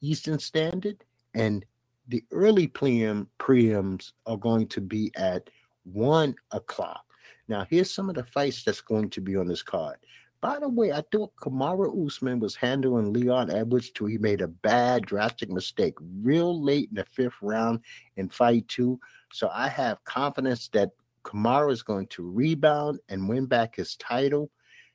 Eastern 0.00 0.38
Standard, 0.38 1.04
and 1.34 1.64
the 2.10 2.24
early 2.32 2.66
prelim 2.66 3.28
prelims 3.38 4.12
are 4.26 4.36
going 4.36 4.66
to 4.66 4.80
be 4.80 5.12
at 5.16 5.48
1 5.84 6.34
o'clock. 6.50 7.04
Now, 7.46 7.64
here's 7.70 7.90
some 7.90 8.08
of 8.08 8.16
the 8.16 8.24
fights 8.24 8.64
that's 8.64 8.80
going 8.80 9.10
to 9.10 9.20
be 9.20 9.36
on 9.36 9.46
this 9.46 9.62
card. 9.62 9.96
By 10.40 10.58
the 10.58 10.68
way, 10.68 10.90
I 10.90 11.04
thought 11.12 11.36
Kamaru 11.36 12.06
Usman 12.06 12.40
was 12.40 12.56
handling 12.56 13.12
Leon 13.12 13.50
Edwards 13.50 13.90
till 13.90 14.06
he 14.06 14.18
made 14.18 14.40
a 14.40 14.48
bad, 14.48 15.06
drastic 15.06 15.50
mistake 15.50 15.94
real 16.22 16.60
late 16.60 16.88
in 16.88 16.96
the 16.96 17.04
fifth 17.04 17.40
round 17.42 17.80
in 18.16 18.28
fight 18.28 18.66
two. 18.66 18.98
So 19.32 19.48
I 19.52 19.68
have 19.68 20.02
confidence 20.04 20.68
that 20.68 20.90
Kamaru 21.24 21.70
is 21.70 21.82
going 21.82 22.08
to 22.08 22.28
rebound 22.28 22.98
and 23.08 23.28
win 23.28 23.46
back 23.46 23.76
his 23.76 23.94
title. 23.96 24.50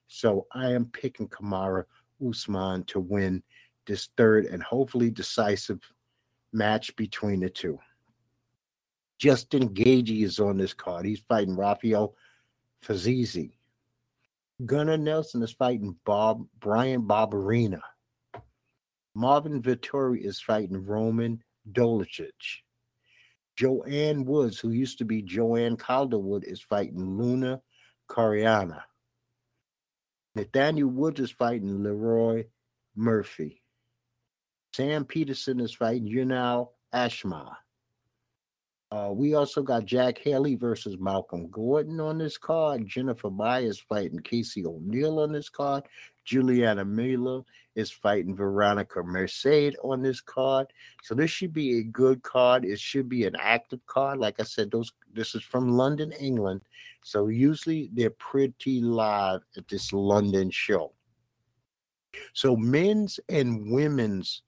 So 0.08 0.47
I 0.51 0.71
am 0.71 0.86
picking 0.86 1.30
Kamaru 1.30 1.86
Usman 2.28 2.84
to 2.86 2.99
win 2.99 3.41
this 3.86 4.10
third 4.17 4.45
and 4.47 4.62
hopefully 4.63 5.12
decisive 5.12 5.80
match 6.53 6.95
between 6.95 7.39
the 7.41 7.49
two. 7.49 7.79
Justin 9.17 9.69
Gaethje 9.69 10.23
is 10.23 10.39
on 10.39 10.58
this 10.58 10.73
card. 10.73 11.05
He's 11.05 11.21
fighting 11.21 11.55
Rafael 11.55 12.15
Fazizi. 12.84 13.53
Gunnar 14.65 14.97
Nelson 14.97 15.43
is 15.43 15.51
fighting 15.51 15.95
Bob 16.05 16.45
Bryan 16.60 17.03
Barberena. 17.03 17.81
Marvin 19.13 19.62
Vettori 19.62 20.23
is 20.23 20.41
fighting 20.41 20.86
Roman 20.86 21.41
Dolidze. 21.71 22.29
Joanne 23.55 24.25
Woods, 24.25 24.60
who 24.60 24.71
used 24.71 24.97
to 24.97 25.05
be 25.05 25.21
Joanne 25.21 25.77
Calderwood, 25.77 26.43
is 26.43 26.62
fighting 26.62 27.17
Luna 27.17 27.62
Cariana. 28.10 28.81
Nathaniel 30.36 30.89
Woods 30.89 31.21
is 31.21 31.31
fighting 31.31 31.81
Leroy 31.81 32.45
Murphy. 32.95 33.62
Sam 34.75 35.05
Peterson 35.05 35.61
is 35.61 35.73
fighting 35.73 36.05
Yunal 36.05 36.71
Ashma. 36.93 37.55
Uh, 38.91 39.09
we 39.13 39.33
also 39.33 39.61
got 39.61 39.85
Jack 39.85 40.17
Haley 40.17 40.55
versus 40.55 40.97
Malcolm 40.99 41.49
Gordon 41.49 42.01
on 42.01 42.17
this 42.17 42.38
card. 42.38 42.85
Jennifer 42.85 43.29
Myers 43.29 43.79
fighting 43.79 44.19
Casey 44.19 44.65
O'Neill 44.65 45.19
on 45.19 45.31
this 45.31 45.47
card. 45.47 45.85
Juliana 46.25 46.83
Miller 46.83 47.43
is 47.75 47.89
fighting 47.89 48.35
Veronica 48.35 49.01
Merced 49.01 49.77
on 49.81 50.01
this 50.01 50.19
card. 50.19 50.67
So 51.03 51.15
this 51.15 51.31
should 51.31 51.53
be 51.53 51.79
a 51.79 51.83
good 51.83 52.21
card. 52.23 52.65
It 52.65 52.77
should 52.77 53.07
be 53.07 53.25
an 53.25 53.38
active 53.39 53.85
card. 53.85 54.19
Like 54.19 54.41
I 54.41 54.43
said, 54.43 54.71
those 54.71 54.91
this 55.13 55.35
is 55.35 55.43
from 55.43 55.69
London, 55.69 56.11
England. 56.19 56.63
So 57.01 57.29
usually 57.29 57.89
they're 57.93 58.09
pretty 58.09 58.81
live 58.81 59.39
at 59.55 59.69
this 59.69 59.93
London 59.93 60.51
show. 60.51 60.91
So 62.33 62.57
men's 62.57 63.21
and 63.29 63.71
women's 63.71 64.41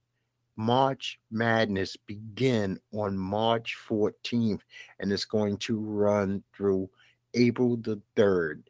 March 0.58 1.20
Madness 1.32 1.96
begin 1.96 2.80
on 2.92 3.18
March 3.18 3.78
14th, 3.88 4.62
and 5.00 5.12
it's 5.14 5.26
going 5.26 5.58
to 5.58 5.80
run 5.80 6.44
through 6.56 6.90
April 7.36 7.78
the 7.78 8.02
3rd. 8.16 8.64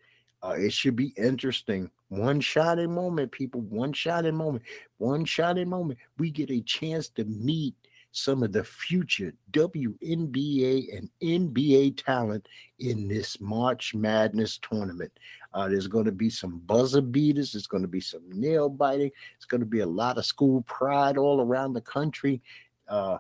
Uh, 0.44 0.56
it 0.58 0.74
should 0.74 0.96
be 0.96 1.14
interesting. 1.18 1.90
One 2.10 2.40
shot 2.40 2.78
in 2.78 2.94
moment, 2.94 3.32
people. 3.32 3.62
One 3.62 3.94
shot 3.94 4.26
in 4.26 4.36
moment. 4.36 4.64
One 4.98 5.26
shot 5.26 5.58
in 5.58 5.70
moment. 5.70 6.00
We 6.18 6.30
get 6.30 6.52
a 6.52 6.62
chance 6.62 7.10
to 7.10 7.26
meet 7.26 7.76
some 8.18 8.42
of 8.42 8.52
the 8.52 8.64
future 8.64 9.34
WNBA 9.52 10.98
and 10.98 11.10
NBA 11.22 12.04
talent 12.04 12.48
in 12.80 13.08
this 13.08 13.40
March 13.40 13.94
Madness 13.94 14.58
tournament. 14.58 15.12
Uh, 15.54 15.70
there's 15.70 15.88
going 15.88 16.06
to 16.06 16.12
be 16.12 16.30
some 16.30 16.60
buzzer 16.66 17.02
beaters. 17.02 17.54
There's 17.54 17.68
going 17.68 17.84
to 17.84 17.88
be 17.88 18.02
some 18.02 18.24
nail 18.30 18.70
biting. 18.70 19.12
It's 19.36 19.46
going 19.46 19.62
to 19.62 19.68
be 19.68 19.82
a 19.82 19.88
lot 19.88 20.18
of 20.18 20.26
school 20.26 20.64
pride 20.64 21.18
all 21.18 21.42
around 21.42 21.74
the 21.74 21.82
country. 21.82 22.42
Uh, 22.88 23.18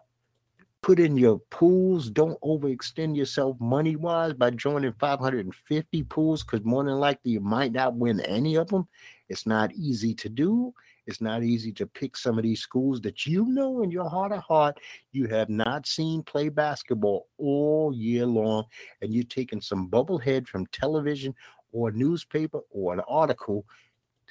put 0.82 1.00
in 1.00 1.18
your 1.18 1.40
pools. 1.52 2.10
Don't 2.10 2.40
overextend 2.42 3.16
yourself 3.16 3.60
money 3.60 3.96
wise 3.96 4.34
by 4.34 4.50
joining 4.50 4.94
550 4.94 6.04
pools 6.04 6.44
because 6.44 6.66
more 6.66 6.84
than 6.84 7.00
likely 7.00 7.32
you 7.32 7.40
might 7.40 7.72
not 7.72 7.96
win 7.96 8.20
any 8.22 8.56
of 8.56 8.68
them. 8.70 8.88
It's 9.30 9.46
not 9.46 9.74
easy 9.74 10.14
to 10.16 10.30
do. 10.30 10.74
It's 11.06 11.22
not 11.22 11.44
easy 11.44 11.72
to 11.74 11.88
pick 11.88 12.18
some 12.18 12.38
of 12.38 12.44
these 12.44 12.60
schools 12.60 13.00
that 13.02 13.26
you 13.26 13.46
know 13.46 13.82
in 13.82 13.92
your 13.92 14.10
heart 14.10 14.32
of 14.32 14.44
heart 14.44 14.80
you 15.12 15.28
have 15.28 15.50
not 15.50 15.88
seen 15.88 16.22
play 16.24 16.50
basketball 16.50 17.28
all 17.38 17.94
year 17.96 18.26
long, 18.26 18.66
and 19.02 19.14
you're 19.14 19.24
taking 19.24 19.62
some 19.62 19.90
bubblehead 19.90 20.48
from 20.48 20.66
television 20.68 21.34
or 21.72 21.92
newspaper 21.92 22.60
or 22.70 22.94
an 22.94 23.02
article 23.08 23.66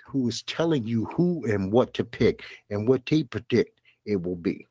who 0.07 0.29
is 0.29 0.43
telling 0.43 0.87
you 0.87 1.07
who 1.07 1.45
and 1.51 1.73
what 1.73 1.93
to 1.95 2.05
pick 2.05 2.45
and 2.71 2.87
what 2.89 3.05
they 3.07 3.23
predict 3.23 3.81
it 4.05 4.23
will 4.23 4.37
be. 4.37 4.67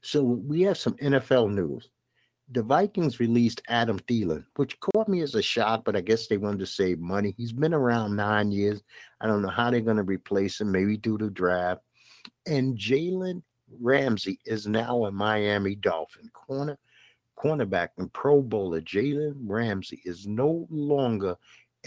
So 0.00 0.22
we 0.22 0.62
have 0.62 0.78
some 0.78 0.94
NFL 0.94 1.52
news. 1.52 1.88
The 2.54 2.62
Vikings 2.62 3.18
released 3.18 3.62
Adam 3.68 3.98
Thielen, 3.98 4.44
which 4.56 4.78
caught 4.78 5.08
me 5.08 5.22
as 5.22 5.34
a 5.34 5.40
shock, 5.40 5.84
but 5.86 5.96
I 5.96 6.02
guess 6.02 6.26
they 6.26 6.36
wanted 6.36 6.58
to 6.58 6.66
save 6.66 6.98
money. 6.98 7.34
He's 7.38 7.52
been 7.52 7.72
around 7.72 8.14
nine 8.14 8.52
years. 8.52 8.82
I 9.22 9.26
don't 9.26 9.40
know 9.40 9.48
how 9.48 9.70
they're 9.70 9.80
going 9.80 9.96
to 9.96 10.02
replace 10.02 10.60
him, 10.60 10.70
maybe 10.70 10.98
do 10.98 11.16
the 11.16 11.30
draft. 11.30 11.80
And 12.46 12.76
Jalen 12.76 13.42
Ramsey 13.80 14.38
is 14.44 14.66
now 14.66 15.06
a 15.06 15.10
Miami 15.10 15.76
Dolphin 15.76 16.28
corner, 16.34 16.76
cornerback 17.38 17.88
and 17.96 18.12
Pro 18.12 18.42
Bowler. 18.42 18.82
Jalen 18.82 19.36
Ramsey 19.46 20.02
is 20.04 20.26
no 20.26 20.66
longer 20.68 21.36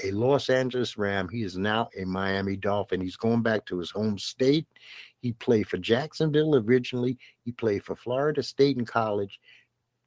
a 0.03 0.11
Los 0.11 0.49
Angeles 0.49 0.97
Ram. 0.97 1.29
He 1.29 1.43
is 1.43 1.57
now 1.57 1.89
a 1.95 2.05
Miami 2.05 2.55
Dolphin. 2.55 3.01
He's 3.01 3.17
going 3.17 3.43
back 3.43 3.65
to 3.67 3.77
his 3.77 3.91
home 3.91 4.17
state. 4.17 4.65
He 5.21 5.33
played 5.33 5.67
for 5.67 5.77
Jacksonville 5.77 6.55
originally. 6.55 7.19
He 7.43 7.51
played 7.51 7.83
for 7.83 7.95
Florida 7.95 8.41
State 8.41 8.77
in 8.77 8.85
college. 8.85 9.39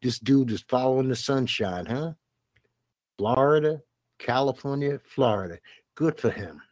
This 0.03 0.19
dude 0.19 0.53
is 0.53 0.63
following 0.69 1.09
the 1.09 1.17
sunshine, 1.17 1.87
huh? 1.87 2.13
Florida, 3.19 3.83
California, 4.19 5.01
Florida. 5.05 5.59
Good 5.97 6.19
for 6.19 6.31
him. 6.31 6.63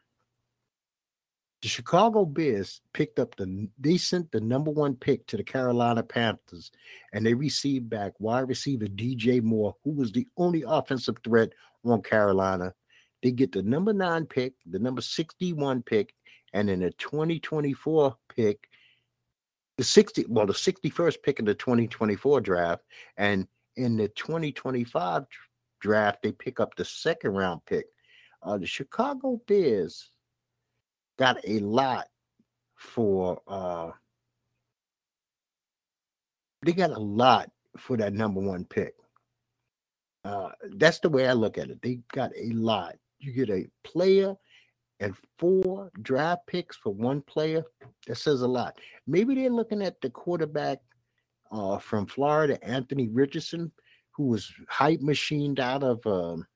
The 1.62 1.68
Chicago 1.68 2.24
Bears 2.24 2.80
picked 2.92 3.18
up 3.18 3.34
the 3.34 3.68
they 3.78 3.96
sent 3.96 4.30
the 4.30 4.40
number 4.40 4.70
one 4.70 4.94
pick 4.94 5.26
to 5.26 5.36
the 5.36 5.42
Carolina 5.42 6.04
Panthers, 6.04 6.70
and 7.12 7.26
they 7.26 7.34
received 7.34 7.90
back 7.90 8.12
wide 8.20 8.48
receiver 8.48 8.84
DJ 8.84 9.42
Moore, 9.42 9.74
who 9.82 9.90
was 9.90 10.12
the 10.12 10.28
only 10.36 10.62
offensive 10.64 11.16
threat 11.24 11.50
on 11.84 12.02
Carolina. 12.02 12.74
They 13.22 13.32
get 13.32 13.50
the 13.50 13.62
number 13.62 13.92
nine 13.92 14.26
pick, 14.26 14.52
the 14.64 14.78
number 14.78 15.00
61 15.00 15.82
pick, 15.82 16.14
and 16.52 16.70
in 16.70 16.80
the 16.80 16.92
2024 16.92 18.16
pick, 18.28 18.68
the 19.78 19.84
60 19.84 20.26
well 20.28 20.46
the 20.46 20.52
61st 20.52 21.22
pick 21.22 21.38
in 21.38 21.44
the 21.44 21.54
2024 21.54 22.40
draft 22.40 22.82
and 23.16 23.46
in 23.76 23.96
the 23.96 24.08
2025 24.08 25.24
draft 25.80 26.22
they 26.22 26.32
pick 26.32 26.60
up 26.60 26.74
the 26.76 26.84
second 26.84 27.32
round 27.32 27.60
pick. 27.66 27.86
Uh, 28.42 28.56
the 28.58 28.66
chicago 28.66 29.40
bears 29.46 30.10
got 31.18 31.36
a 31.46 31.58
lot 31.60 32.06
for 32.76 33.40
uh 33.48 33.90
they 36.62 36.72
got 36.72 36.90
a 36.90 36.98
lot 36.98 37.50
for 37.76 37.96
that 37.96 38.12
number 38.14 38.40
one 38.40 38.64
pick. 38.64 38.94
Uh 40.24 40.50
that's 40.76 41.00
the 41.00 41.08
way 41.08 41.28
i 41.28 41.32
look 41.32 41.58
at 41.58 41.70
it. 41.70 41.80
They 41.82 42.00
got 42.12 42.30
a 42.36 42.50
lot. 42.52 42.96
You 43.18 43.32
get 43.32 43.50
a 43.50 43.66
player 43.84 44.34
and 45.00 45.14
four 45.38 45.90
draft 46.02 46.46
picks 46.46 46.76
for 46.76 46.92
one 46.92 47.20
player, 47.22 47.64
that 48.06 48.16
says 48.16 48.42
a 48.42 48.48
lot. 48.48 48.78
Maybe 49.06 49.34
they're 49.34 49.50
looking 49.50 49.82
at 49.82 50.00
the 50.00 50.10
quarterback 50.10 50.78
uh, 51.52 51.78
from 51.78 52.06
Florida, 52.06 52.62
Anthony 52.64 53.08
Richardson, 53.08 53.72
who 54.12 54.24
was 54.26 54.50
hype 54.68 55.00
machined 55.00 55.60
out 55.60 55.82
of 55.82 56.04
um, 56.06 56.46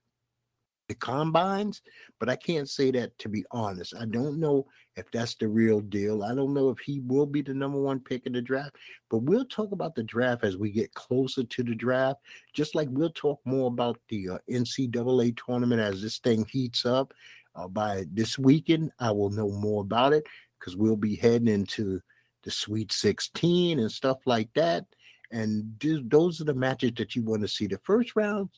the 0.91 0.95
combines, 0.95 1.81
but 2.19 2.27
I 2.27 2.35
can't 2.35 2.69
say 2.69 2.91
that 2.91 3.17
to 3.19 3.29
be 3.29 3.45
honest. 3.51 3.93
I 3.97 4.05
don't 4.05 4.39
know 4.39 4.65
if 4.97 5.09
that's 5.11 5.35
the 5.35 5.47
real 5.47 5.79
deal. 5.79 6.23
I 6.23 6.35
don't 6.35 6.53
know 6.53 6.69
if 6.69 6.79
he 6.79 6.99
will 6.99 7.25
be 7.25 7.41
the 7.41 7.53
number 7.53 7.79
one 7.79 8.01
pick 8.01 8.25
in 8.25 8.33
the 8.33 8.41
draft, 8.41 8.75
but 9.09 9.19
we'll 9.19 9.45
talk 9.45 9.71
about 9.71 9.95
the 9.95 10.03
draft 10.03 10.43
as 10.43 10.57
we 10.57 10.69
get 10.69 10.93
closer 10.93 11.43
to 11.43 11.63
the 11.63 11.75
draft. 11.75 12.19
Just 12.53 12.75
like 12.75 12.89
we'll 12.91 13.11
talk 13.11 13.39
more 13.45 13.67
about 13.67 14.01
the 14.09 14.29
uh, 14.29 14.37
NCAA 14.49 15.37
tournament 15.45 15.79
as 15.79 16.01
this 16.01 16.19
thing 16.19 16.45
heats 16.49 16.85
up 16.85 17.13
uh, 17.55 17.67
by 17.67 18.05
this 18.11 18.37
weekend, 18.37 18.91
I 18.99 19.11
will 19.11 19.29
know 19.29 19.49
more 19.49 19.81
about 19.81 20.13
it 20.13 20.25
because 20.59 20.75
we'll 20.75 20.95
be 20.95 21.15
heading 21.15 21.47
into 21.47 22.01
the 22.43 22.51
Sweet 22.51 22.91
16 22.91 23.79
and 23.79 23.91
stuff 23.91 24.17
like 24.25 24.49
that. 24.53 24.85
And 25.31 25.73
those 26.09 26.41
are 26.41 26.45
the 26.45 26.53
matches 26.53 26.93
that 26.97 27.15
you 27.15 27.23
want 27.23 27.41
to 27.41 27.47
see. 27.47 27.67
The 27.67 27.79
first 27.83 28.15
round, 28.15 28.49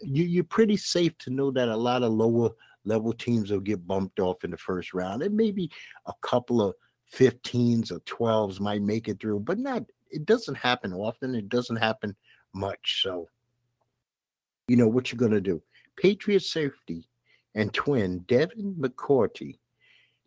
you, 0.00 0.24
you're 0.24 0.44
pretty 0.44 0.76
safe 0.76 1.16
to 1.18 1.30
know 1.30 1.50
that 1.52 1.68
a 1.68 1.76
lot 1.76 2.02
of 2.02 2.12
lower 2.12 2.50
level 2.84 3.12
teams 3.12 3.50
will 3.50 3.60
get 3.60 3.86
bumped 3.86 4.20
off 4.20 4.44
in 4.44 4.50
the 4.50 4.56
first 4.56 4.94
round. 4.94 5.22
And 5.22 5.36
maybe 5.36 5.70
a 6.06 6.12
couple 6.22 6.62
of 6.62 6.74
15s 7.14 7.92
or 7.92 8.00
12s 8.00 8.60
might 8.60 8.82
make 8.82 9.08
it 9.08 9.20
through, 9.20 9.40
but 9.40 9.58
not, 9.58 9.84
it 10.10 10.26
doesn't 10.26 10.56
happen 10.56 10.92
often. 10.92 11.34
It 11.34 11.48
doesn't 11.48 11.76
happen 11.76 12.16
much. 12.52 13.02
So, 13.02 13.28
you 14.68 14.76
know 14.76 14.88
what 14.88 15.10
you're 15.12 15.18
going 15.18 15.32
to 15.32 15.40
do. 15.40 15.62
Patriot 15.96 16.42
safety 16.42 17.08
and 17.56 17.72
twin 17.72 18.20
Devin 18.28 18.76
McCourty, 18.78 19.58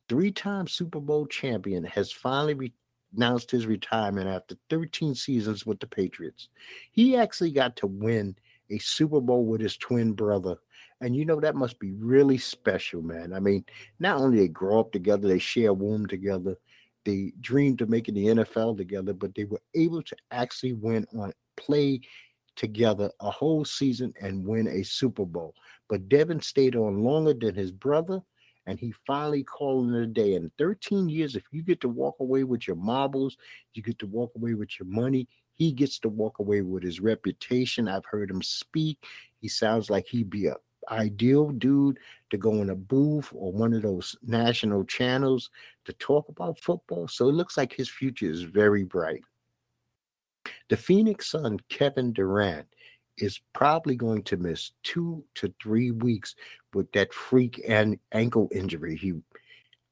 three 0.09 0.31
time 0.31 0.67
Super 0.67 0.99
Bowl 0.99 1.27
champion, 1.27 1.85
has 1.85 2.11
finally 2.11 2.55
re- 2.55 2.73
announced 3.15 3.49
his 3.49 3.65
retirement 3.65 4.27
after 4.27 4.55
13 4.69 5.15
seasons 5.15 5.65
with 5.65 5.79
the 5.79 5.87
Patriots. 5.87 6.49
He 6.91 7.15
actually 7.15 7.51
got 7.51 7.75
to 7.77 7.87
win 7.87 8.35
a 8.69 8.79
Super 8.79 9.21
Bowl 9.21 9.45
with 9.45 9.61
his 9.61 9.77
twin 9.77 10.13
brother. 10.13 10.57
And 11.01 11.15
you 11.15 11.23
know, 11.23 11.39
that 11.39 11.55
must 11.55 11.79
be 11.79 11.91
really 11.93 12.37
special, 12.37 13.01
man. 13.01 13.33
I 13.33 13.39
mean, 13.39 13.63
not 13.99 14.17
only 14.17 14.39
they 14.39 14.47
grow 14.47 14.79
up 14.79 14.91
together, 14.91 15.27
they 15.27 15.39
share 15.39 15.69
a 15.69 15.73
womb 15.73 16.07
together, 16.07 16.57
they 17.05 17.31
dreamed 17.39 17.81
of 17.81 17.89
making 17.89 18.15
the 18.15 18.25
NFL 18.25 18.75
together, 18.75 19.13
but 19.13 19.33
they 19.33 19.45
were 19.45 19.61
able 19.75 20.03
to 20.03 20.15
actually 20.31 20.73
win 20.73 21.05
on 21.17 21.31
play 21.55 22.01
together 22.55 23.11
a 23.19 23.29
whole 23.29 23.65
season 23.65 24.13
and 24.21 24.45
win 24.45 24.67
a 24.67 24.83
Super 24.83 25.25
Bowl. 25.25 25.53
But 25.87 26.09
Devin 26.09 26.41
stayed 26.41 26.75
on 26.75 27.03
longer 27.03 27.33
than 27.33 27.55
his 27.55 27.71
brother, 27.71 28.21
and 28.65 28.79
he 28.79 28.93
finally 29.07 29.43
called 29.43 29.93
it 29.93 30.01
a 30.01 30.07
day. 30.07 30.35
In 30.35 30.51
13 30.57 31.09
years, 31.09 31.35
if 31.35 31.43
you 31.51 31.63
get 31.63 31.81
to 31.81 31.89
walk 31.89 32.15
away 32.19 32.43
with 32.43 32.67
your 32.67 32.75
marbles, 32.75 33.37
you 33.73 33.81
get 33.81 33.99
to 33.99 34.07
walk 34.07 34.31
away 34.35 34.53
with 34.53 34.79
your 34.79 34.87
money. 34.87 35.27
He 35.53 35.71
gets 35.71 35.99
to 35.99 36.09
walk 36.09 36.39
away 36.39 36.61
with 36.61 36.83
his 36.83 36.99
reputation. 36.99 37.87
I've 37.87 38.05
heard 38.05 38.29
him 38.29 38.41
speak. 38.41 39.03
He 39.41 39.47
sounds 39.47 39.89
like 39.89 40.07
he'd 40.07 40.29
be 40.29 40.47
a 40.47 40.55
ideal 40.89 41.49
dude 41.49 41.99
to 42.29 42.37
go 42.37 42.53
in 42.61 42.69
a 42.69 42.75
booth 42.75 43.29
or 43.33 43.51
one 43.51 43.73
of 43.73 43.81
those 43.81 44.15
national 44.23 44.83
channels 44.85 45.49
to 45.85 45.93
talk 45.93 46.29
about 46.29 46.59
football. 46.59 47.07
So 47.07 47.29
it 47.29 47.33
looks 47.33 47.57
like 47.57 47.73
his 47.73 47.89
future 47.89 48.29
is 48.29 48.43
very 48.43 48.83
bright. 48.83 49.21
The 50.69 50.77
Phoenix 50.77 51.31
Sun, 51.31 51.59
Kevin 51.69 52.13
Durant, 52.13 52.67
is 53.17 53.41
probably 53.53 53.95
going 53.95 54.23
to 54.23 54.37
miss 54.37 54.71
two 54.83 55.23
to 55.35 55.53
three 55.61 55.91
weeks 55.91 56.35
with 56.73 56.91
that 56.93 57.13
freak 57.13 57.61
and 57.67 57.99
ankle 58.11 58.47
injury 58.53 58.95
he 58.95 59.13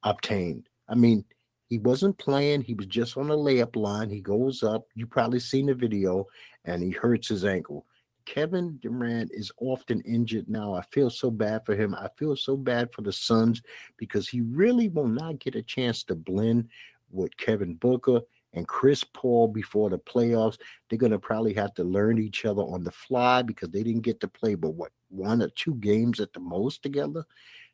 obtained. 0.03 0.69
I 0.87 0.95
mean, 0.95 1.25
he 1.67 1.79
wasn't 1.79 2.17
playing, 2.17 2.61
he 2.61 2.75
was 2.75 2.85
just 2.85 3.17
on 3.17 3.27
the 3.27 3.35
layup 3.35 3.75
line. 3.75 4.09
He 4.09 4.21
goes 4.21 4.63
up, 4.63 4.85
you 4.95 5.05
probably 5.05 5.39
seen 5.39 5.65
the 5.65 5.73
video, 5.73 6.27
and 6.63 6.81
he 6.81 6.91
hurts 6.91 7.27
his 7.27 7.43
ankle. 7.43 7.85
Kevin 8.25 8.77
Durant 8.81 9.31
is 9.33 9.51
often 9.59 10.01
injured 10.01 10.49
now. 10.49 10.73
I 10.73 10.81
feel 10.91 11.09
so 11.09 11.31
bad 11.31 11.65
for 11.65 11.75
him. 11.75 11.95
I 11.95 12.09
feel 12.17 12.35
so 12.35 12.55
bad 12.55 12.91
for 12.91 13.01
the 13.01 13.11
Suns 13.11 13.61
because 13.97 14.27
he 14.27 14.41
really 14.41 14.89
will 14.89 15.07
not 15.07 15.39
get 15.39 15.55
a 15.55 15.61
chance 15.61 16.03
to 16.03 16.15
blend 16.15 16.69
with 17.09 17.35
Kevin 17.37 17.75
Booker 17.75 18.21
and 18.57 18.67
Chris 18.67 19.03
Paul 19.03 19.47
before 19.47 19.89
the 19.89 19.99
playoffs. 19.99 20.57
They're 20.89 20.97
going 20.97 21.11
to 21.11 21.19
probably 21.19 21.53
have 21.53 21.73
to 21.75 21.83
learn 21.83 22.17
each 22.17 22.43
other 22.45 22.61
on 22.63 22.83
the 22.83 22.91
fly 22.91 23.41
because 23.41 23.69
they 23.69 23.83
didn't 23.83 24.01
get 24.01 24.19
to 24.21 24.27
play 24.27 24.55
but 24.55 24.71
what 24.71 24.91
one 25.09 25.41
or 25.41 25.49
two 25.49 25.75
games 25.75 26.19
at 26.19 26.33
the 26.33 26.39
most 26.39 26.83
together. 26.83 27.23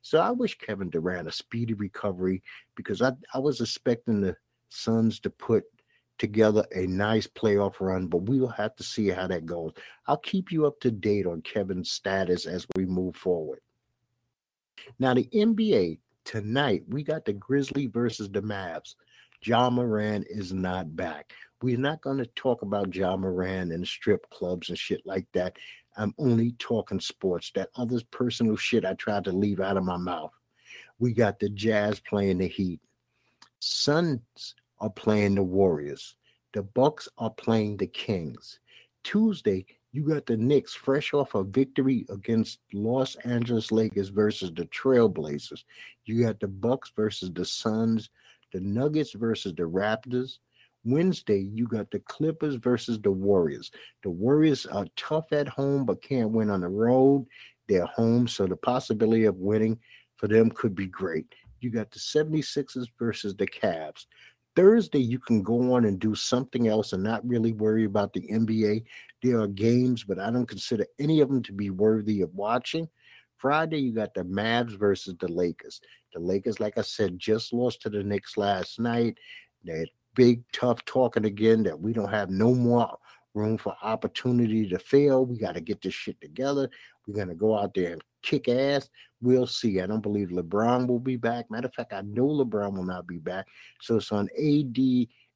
So 0.02 0.20
I 0.20 0.32
wish 0.32 0.58
Kevin 0.58 0.90
Durant 0.90 1.28
a 1.28 1.32
speedy 1.32 1.74
recovery 1.74 2.44
because 2.76 3.02
I, 3.02 3.14
I 3.34 3.40
was 3.40 3.62
expecting 3.62 4.22
the 4.22 4.36
Suns 4.70 5.20
to 5.22 5.30
put 5.30 5.64
together 6.18 6.66
a 6.76 6.86
nice 6.88 7.28
playoff 7.28 7.80
run, 7.80 8.08
but 8.08 8.24
we 8.24 8.40
will 8.40 8.48
have 8.50 8.76
to 8.76 8.84
see 8.84 9.10
how 9.10 9.28
that 9.28 9.46
goes. 9.46 9.72
I'll 10.08 10.18
keep 10.18 10.52
you 10.52 10.66
up 10.66 10.80
to 10.82 10.92
date 10.92 11.26
on 11.26 11.42
Kevin's 11.42 11.92
status 11.92 12.46
as 12.46 12.68
we 12.76 12.86
move 12.86 13.16
forward. 13.16 13.60
Now, 15.00 15.14
the 15.14 15.30
NBA 15.34 16.00
tonight, 16.26 16.84
we 16.88 17.04
got 17.04 17.26
the 17.26 17.34
Grizzly 17.34 17.88
versus 17.88 18.30
the 18.30 18.42
Mavs. 18.42 18.96
Ja 19.46 19.70
Morant 19.70 20.26
is 20.30 20.54
not 20.54 20.96
back. 20.96 21.34
We're 21.62 21.78
not 21.78 22.02
going 22.02 22.18
to 22.18 22.26
talk 22.26 22.62
about 22.62 22.94
Ja 22.96 23.16
Morant 23.16 23.72
and 23.72 23.88
strip 23.88 24.30
clubs 24.30 24.70
and 24.70 24.78
shit 24.78 25.06
like 25.06 25.26
that. 25.34 25.58
I'm 25.98 26.14
only 26.18 26.52
talking 26.60 27.00
sports. 27.00 27.52
That 27.56 27.70
other 27.76 28.00
personal 28.12 28.56
shit 28.56 28.86
I 28.86 28.94
tried 28.94 29.24
to 29.26 29.32
leave 29.32 29.60
out 29.60 29.78
of 29.78 29.84
my 29.84 29.98
mouth. 29.98 30.34
We 31.00 31.14
got 31.14 31.40
the 31.40 31.50
Jazz 31.50 32.00
playing 32.00 32.40
the 32.40 32.48
Heat. 32.48 32.80
Suns 33.60 34.56
are 34.80 34.90
playing 34.90 35.36
the 35.36 35.44
Warriors. 35.44 36.16
The 36.54 36.64
Bucks 36.64 37.08
are 37.18 37.30
playing 37.30 37.78
the 37.78 37.88
Kings. 37.88 38.60
Tuesday, 39.04 39.66
you 39.92 40.04
got 40.04 40.26
the 40.26 40.38
Knicks 40.38 40.74
fresh 40.74 41.14
off 41.14 41.36
a 41.36 41.44
victory 41.44 42.06
against 42.10 42.60
Los 42.74 43.16
Angeles 43.18 43.72
Lakers 43.72 44.10
versus 44.10 44.52
the 44.54 44.66
Trailblazers. 44.66 45.64
You 46.06 46.24
got 46.24 46.40
the 46.40 46.48
Bucks 46.48 46.92
versus 46.96 47.32
the 47.32 47.46
Suns, 47.46 48.10
the 48.54 48.62
Nuggets 48.62 49.14
versus 49.14 49.54
the 49.56 49.64
Raptors. 49.64 50.38
Wednesday, 50.86 51.40
you 51.40 51.68
got 51.68 51.92
the 51.92 52.00
Clippers 52.00 52.56
versus 52.56 53.00
the 53.02 53.12
Warriors. 53.12 53.72
The 54.04 54.10
Warriors 54.10 54.66
are 54.66 54.86
tough 54.96 55.32
at 55.34 55.48
home 55.48 55.86
but 55.86 56.02
can't 56.02 56.32
win 56.32 56.50
on 56.50 56.62
the 56.62 56.70
road. 56.70 57.26
They're 57.68 57.86
home, 57.86 58.28
so 58.28 58.46
the 58.46 58.58
possibility 58.58 59.26
of 59.26 59.38
winning 59.38 59.80
for 60.18 60.28
them 60.28 60.52
could 60.52 60.76
be 60.76 60.88
great. 60.88 61.26
You 61.62 61.72
got 61.72 61.92
the 61.92 62.00
76ers 62.00 62.88
versus 63.00 63.36
the 63.36 63.48
Cavs. 63.48 64.06
Thursday, 64.56 65.00
you 65.00 65.18
can 65.18 65.42
go 65.42 65.74
on 65.74 65.86
and 65.86 66.00
do 66.00 66.14
something 66.14 66.68
else 66.68 66.94
and 66.94 67.02
not 67.02 67.28
really 67.28 67.54
worry 67.54 67.86
about 67.86 68.14
the 68.14 68.28
NBA. 68.28 68.84
There 69.24 69.40
are 69.40 69.48
games, 69.48 70.04
but 70.04 70.20
I 70.20 70.30
don't 70.30 70.46
consider 70.46 70.86
any 71.00 71.22
of 71.22 71.30
them 71.30 71.42
to 71.44 71.54
be 71.54 71.70
worthy 71.70 72.22
of 72.22 72.36
watching. 72.36 72.88
Friday, 73.38 73.80
you 73.80 73.94
got 73.94 74.14
the 74.14 74.24
Mavs 74.24 74.78
versus 74.78 75.16
the 75.20 75.28
Lakers. 75.28 75.82
The 76.14 76.20
Lakers, 76.20 76.60
like 76.60 76.78
I 76.78 76.82
said, 76.82 77.20
just 77.20 77.54
lost 77.54 77.82
to 77.82 77.90
the 77.90 78.04
Knicks 78.04 78.38
last 78.38 78.80
night. 78.80 79.18
They're 79.64 79.86
big, 80.16 80.44
tough 80.52 80.84
talking 80.86 81.26
again 81.26 81.64
that 81.64 81.80
we 81.80 81.94
don't 81.94 82.12
have 82.12 82.30
no 82.30 82.54
more 82.54 82.98
room 83.34 83.58
for 83.58 83.76
opportunity 83.82 84.70
to 84.70 84.78
fail. 84.78 85.26
We 85.26 85.38
got 85.38 85.56
to 85.56 85.62
get 85.62 85.82
this 85.82 85.94
shit 85.94 86.20
together. 86.22 86.70
We're 87.08 87.16
going 87.16 87.30
to 87.30 87.36
go 87.36 87.58
out 87.58 87.74
there 87.74 87.94
and 87.94 88.04
kick 88.22 88.48
ass. 88.48 88.90
We'll 89.22 89.48
see. 89.48 89.82
I 89.82 89.88
don't 89.88 90.02
believe 90.02 90.30
LeBron 90.30 90.88
will 90.88 91.00
be 91.00 91.18
back. 91.18 91.50
Matter 91.50 91.68
of 91.68 91.74
fact, 91.74 91.94
I 91.94 92.02
know 92.02 92.28
LeBron 92.28 92.76
will 92.76 92.86
not 92.86 93.08
be 93.08 93.18
back. 93.18 93.48
So 93.82 93.98
it's 93.98 94.12
on 94.12 94.30
AD 94.38 94.78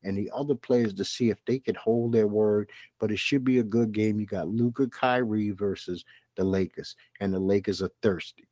and 0.03 0.17
the 0.17 0.29
other 0.33 0.55
players 0.55 0.93
to 0.93 1.03
see 1.03 1.29
if 1.29 1.43
they 1.45 1.59
can 1.59 1.75
hold 1.75 2.11
their 2.11 2.27
word. 2.27 2.69
But 2.99 3.11
it 3.11 3.19
should 3.19 3.43
be 3.43 3.59
a 3.59 3.63
good 3.63 3.91
game. 3.91 4.19
You 4.19 4.25
got 4.25 4.47
Luka 4.47 4.87
Kyrie 4.87 5.51
versus 5.51 6.05
the 6.35 6.43
Lakers, 6.43 6.95
and 7.19 7.33
the 7.33 7.39
Lakers 7.39 7.81
are 7.81 7.91
thirsty. 8.01 8.46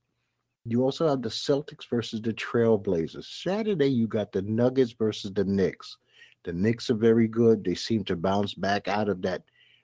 You 0.65 0.84
also 0.84 1.08
have 1.08 1.21
the 1.21 1.30
Celtics 1.30 1.88
versus 1.89 2.21
the 2.21 2.34
Trailblazers. 2.34 3.25
Saturday, 3.25 3.88
you 3.88 4.08
got 4.08 4.32
the 4.32 4.41
Nuggets 4.41 4.93
versus 4.93 5.32
the 5.32 5.43
Knicks. 5.43 5.97
The 6.43 6.54
Knicks 6.54 6.89
are 6.89 6.95
very 6.95 7.28
good. 7.28 7.63
They 7.63 7.75
seem 7.75 8.04
to 8.06 8.15
bounce 8.15 8.56
back 8.56 8.88
out 8.88 9.08
of 9.08 9.21
that 9.21 9.43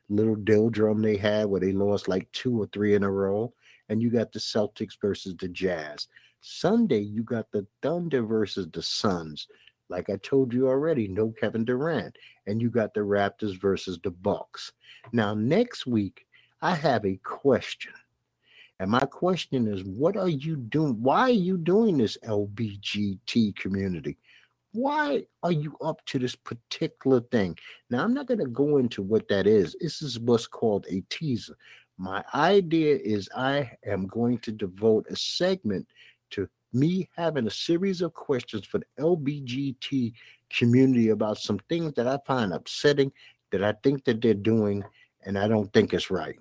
little 0.10 0.36
doldrum 0.36 1.02
they 1.02 1.18
had 1.18 1.46
where 1.46 1.62
they 1.62 1.72
lost 1.72 2.08
like 2.08 2.32
two 2.32 2.62
or 2.62 2.68
three 2.68 2.96
in 2.96 3.04
a 3.04 3.12
row 3.12 3.54
and 3.90 4.02
you 4.02 4.10
got 4.10 4.32
the 4.32 4.40
Celtics 4.40 5.00
versus 5.00 5.36
the 5.38 5.50
Jazz. 5.50 6.08
Sunday, 6.40 7.00
you 7.00 7.24
got 7.24 7.52
the 7.52 7.68
Thunder 7.82 8.24
versus 8.24 8.68
the 8.72 8.82
Suns. 8.82 9.48
Like 9.90 10.10
I 10.10 10.16
told 10.18 10.54
you 10.54 10.68
already, 10.68 11.08
no 11.08 11.34
Kevin 11.40 11.66
Durant. 11.66 12.16
And 12.48 12.62
you 12.62 12.70
got 12.70 12.94
the 12.94 13.02
Raptors 13.02 13.60
versus 13.60 14.00
the 14.02 14.12
Bucks. 14.12 14.72
Now, 15.12 15.34
next 15.34 15.86
week, 15.86 16.26
I 16.62 16.74
have 16.76 17.06
a 17.06 17.18
question. 17.18 17.94
And 18.82 18.90
my 18.90 19.06
question 19.06 19.68
is, 19.68 19.84
what 19.84 20.18
are 20.18 20.28
you 20.28 20.56
doing? 20.56 21.00
Why 21.04 21.20
are 21.20 21.30
you 21.30 21.60
doing 21.60 22.00
this 22.00 22.18
LBGT 22.28 23.56
community? 23.56 24.18
Why 24.72 25.24
are 25.44 25.52
you 25.52 25.78
up 25.84 26.04
to 26.08 26.18
this 26.18 26.36
particular 26.36 27.20
thing? 27.20 27.60
Now, 27.92 28.04
I'm 28.04 28.16
not 28.16 28.26
going 28.26 28.40
to 28.40 28.48
go 28.48 28.78
into 28.78 29.04
what 29.04 29.28
that 29.28 29.46
is. 29.46 29.76
This 29.80 30.02
is 30.02 30.20
what's 30.20 30.48
called 30.48 30.88
a 30.90 31.04
teaser. 31.12 31.56
My 32.00 32.24
idea 32.34 32.98
is 32.98 33.30
I 33.38 33.70
am 33.86 34.08
going 34.08 34.40
to 34.40 34.52
devote 34.52 35.06
a 35.12 35.16
segment 35.16 35.86
to 36.32 36.50
me 36.74 37.08
having 37.16 37.46
a 37.46 37.52
series 37.52 38.02
of 38.02 38.16
questions 38.16 38.66
for 38.66 38.80
the 38.80 38.86
LBGT 39.00 40.14
community 40.50 41.10
about 41.10 41.38
some 41.38 41.60
things 41.70 41.94
that 41.94 42.08
I 42.08 42.18
find 42.26 42.52
upsetting 42.52 43.12
that 43.52 43.64
I 43.64 43.74
think 43.84 44.06
that 44.06 44.22
they're 44.22 44.34
doing 44.34 44.84
and 45.24 45.38
I 45.38 45.48
don't 45.48 45.72
think 45.72 45.94
it's 45.94 46.10
right. 46.10 46.40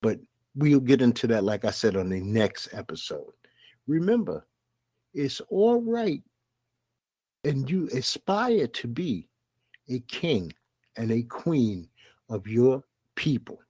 But 0.00 0.20
we'll 0.58 0.80
get 0.80 1.00
into 1.00 1.28
that, 1.28 1.44
like 1.44 1.64
I 1.64 1.70
said, 1.70 1.96
on 1.96 2.08
the 2.08 2.20
next 2.20 2.68
episode. 2.72 3.32
Remember, 3.86 4.44
it's 5.14 5.40
all 5.48 5.80
right, 5.80 6.22
and 7.44 7.70
you 7.70 7.88
aspire 7.94 8.66
to 8.66 8.88
be 8.88 9.28
a 9.88 10.00
king 10.00 10.52
and 10.96 11.12
a 11.12 11.22
queen 11.22 11.88
of 12.28 12.46
your 12.48 12.82
people. 13.14 13.60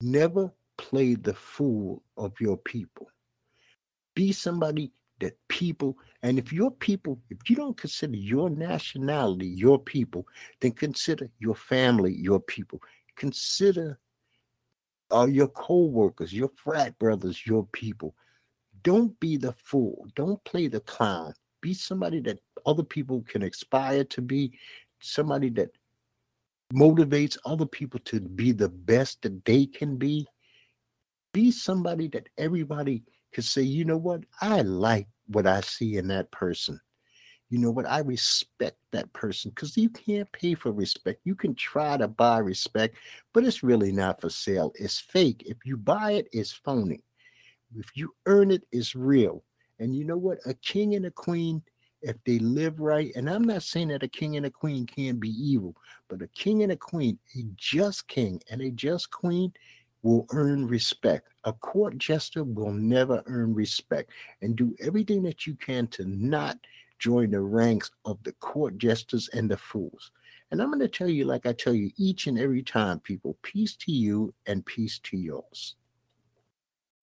Never 0.00 0.52
play 0.78 1.16
the 1.16 1.34
fool 1.34 2.02
of 2.16 2.32
your 2.40 2.56
people. 2.56 3.08
Be 4.14 4.30
somebody 4.32 4.92
that 5.20 5.36
people, 5.48 5.98
and 6.22 6.38
if 6.38 6.52
your 6.52 6.70
people, 6.70 7.20
if 7.28 7.50
you 7.50 7.56
don't 7.56 7.76
consider 7.76 8.16
your 8.16 8.50
nationality 8.50 9.46
your 9.46 9.78
people, 9.78 10.26
then 10.60 10.72
consider 10.72 11.28
your 11.40 11.54
family 11.56 12.14
your 12.14 12.40
people. 12.40 12.80
Consider 13.16 13.98
uh, 15.14 15.26
your 15.26 15.48
co-workers, 15.48 16.32
your 16.32 16.50
frat 16.56 16.98
brothers, 16.98 17.46
your 17.46 17.66
people. 17.66 18.14
Don't 18.82 19.18
be 19.20 19.36
the 19.36 19.52
fool. 19.52 20.06
Don't 20.14 20.42
play 20.44 20.66
the 20.66 20.80
clown. 20.80 21.32
Be 21.60 21.72
somebody 21.72 22.20
that 22.22 22.40
other 22.66 22.82
people 22.82 23.22
can 23.22 23.42
aspire 23.42 24.04
to 24.04 24.20
be, 24.20 24.58
somebody 25.00 25.50
that 25.50 25.70
motivates 26.74 27.38
other 27.44 27.66
people 27.66 28.00
to 28.00 28.20
be 28.20 28.52
the 28.52 28.68
best 28.68 29.22
that 29.22 29.44
they 29.44 29.66
can 29.66 29.96
be. 29.96 30.26
Be 31.32 31.50
somebody 31.50 32.08
that 32.08 32.28
everybody 32.36 33.04
can 33.32 33.42
say, 33.42 33.62
you 33.62 33.84
know 33.84 33.96
what, 33.96 34.24
I 34.40 34.62
like 34.62 35.08
what 35.26 35.46
I 35.46 35.60
see 35.60 35.96
in 35.96 36.08
that 36.08 36.30
person. 36.30 36.80
You 37.54 37.60
know 37.60 37.70
what, 37.70 37.88
I 37.88 38.00
respect 38.00 38.78
that 38.90 39.12
person 39.12 39.52
because 39.52 39.76
you 39.76 39.88
can't 39.88 40.30
pay 40.32 40.54
for 40.54 40.72
respect. 40.72 41.20
You 41.22 41.36
can 41.36 41.54
try 41.54 41.96
to 41.96 42.08
buy 42.08 42.38
respect, 42.38 42.96
but 43.32 43.44
it's 43.44 43.62
really 43.62 43.92
not 43.92 44.20
for 44.20 44.28
sale. 44.28 44.72
It's 44.74 44.98
fake. 44.98 45.44
If 45.46 45.58
you 45.64 45.76
buy 45.76 46.14
it, 46.14 46.28
it's 46.32 46.50
phony. 46.50 47.04
If 47.76 47.96
you 47.96 48.12
earn 48.26 48.50
it, 48.50 48.64
it's 48.72 48.96
real. 48.96 49.44
And 49.78 49.94
you 49.94 50.04
know 50.04 50.16
what? 50.16 50.38
A 50.46 50.54
king 50.54 50.96
and 50.96 51.06
a 51.06 51.12
queen 51.12 51.62
if 52.02 52.16
they 52.26 52.40
live 52.40 52.80
right, 52.80 53.12
and 53.14 53.30
I'm 53.30 53.44
not 53.44 53.62
saying 53.62 53.86
that 53.88 54.02
a 54.02 54.08
king 54.08 54.36
and 54.36 54.46
a 54.46 54.50
queen 54.50 54.84
can 54.84 55.20
be 55.20 55.30
evil, 55.30 55.76
but 56.08 56.22
a 56.22 56.28
king 56.34 56.64
and 56.64 56.72
a 56.72 56.76
queen, 56.76 57.20
a 57.36 57.44
just 57.54 58.08
king 58.08 58.42
and 58.50 58.62
a 58.62 58.70
just 58.72 59.12
queen 59.12 59.52
will 60.02 60.26
earn 60.30 60.66
respect. 60.66 61.28
A 61.44 61.52
court 61.52 61.98
jester 61.98 62.42
will 62.42 62.72
never 62.72 63.22
earn 63.26 63.54
respect. 63.54 64.10
And 64.42 64.56
do 64.56 64.74
everything 64.80 65.22
that 65.22 65.46
you 65.46 65.54
can 65.54 65.86
to 65.88 66.04
not 66.04 66.58
join 67.04 67.32
the 67.32 67.40
ranks 67.40 67.90
of 68.06 68.16
the 68.22 68.32
court 68.40 68.78
jesters 68.78 69.28
and 69.34 69.50
the 69.50 69.58
fools. 69.58 70.10
And 70.50 70.62
I'm 70.62 70.68
going 70.68 70.80
to 70.80 70.88
tell 70.88 71.08
you, 71.08 71.26
like 71.26 71.44
I 71.44 71.52
tell 71.52 71.74
you 71.74 71.90
each 71.98 72.26
and 72.28 72.38
every 72.38 72.62
time, 72.62 72.98
people, 72.98 73.36
peace 73.42 73.76
to 73.80 73.92
you 73.92 74.32
and 74.46 74.64
peace 74.64 75.00
to 75.00 75.18
yours. 75.18 75.76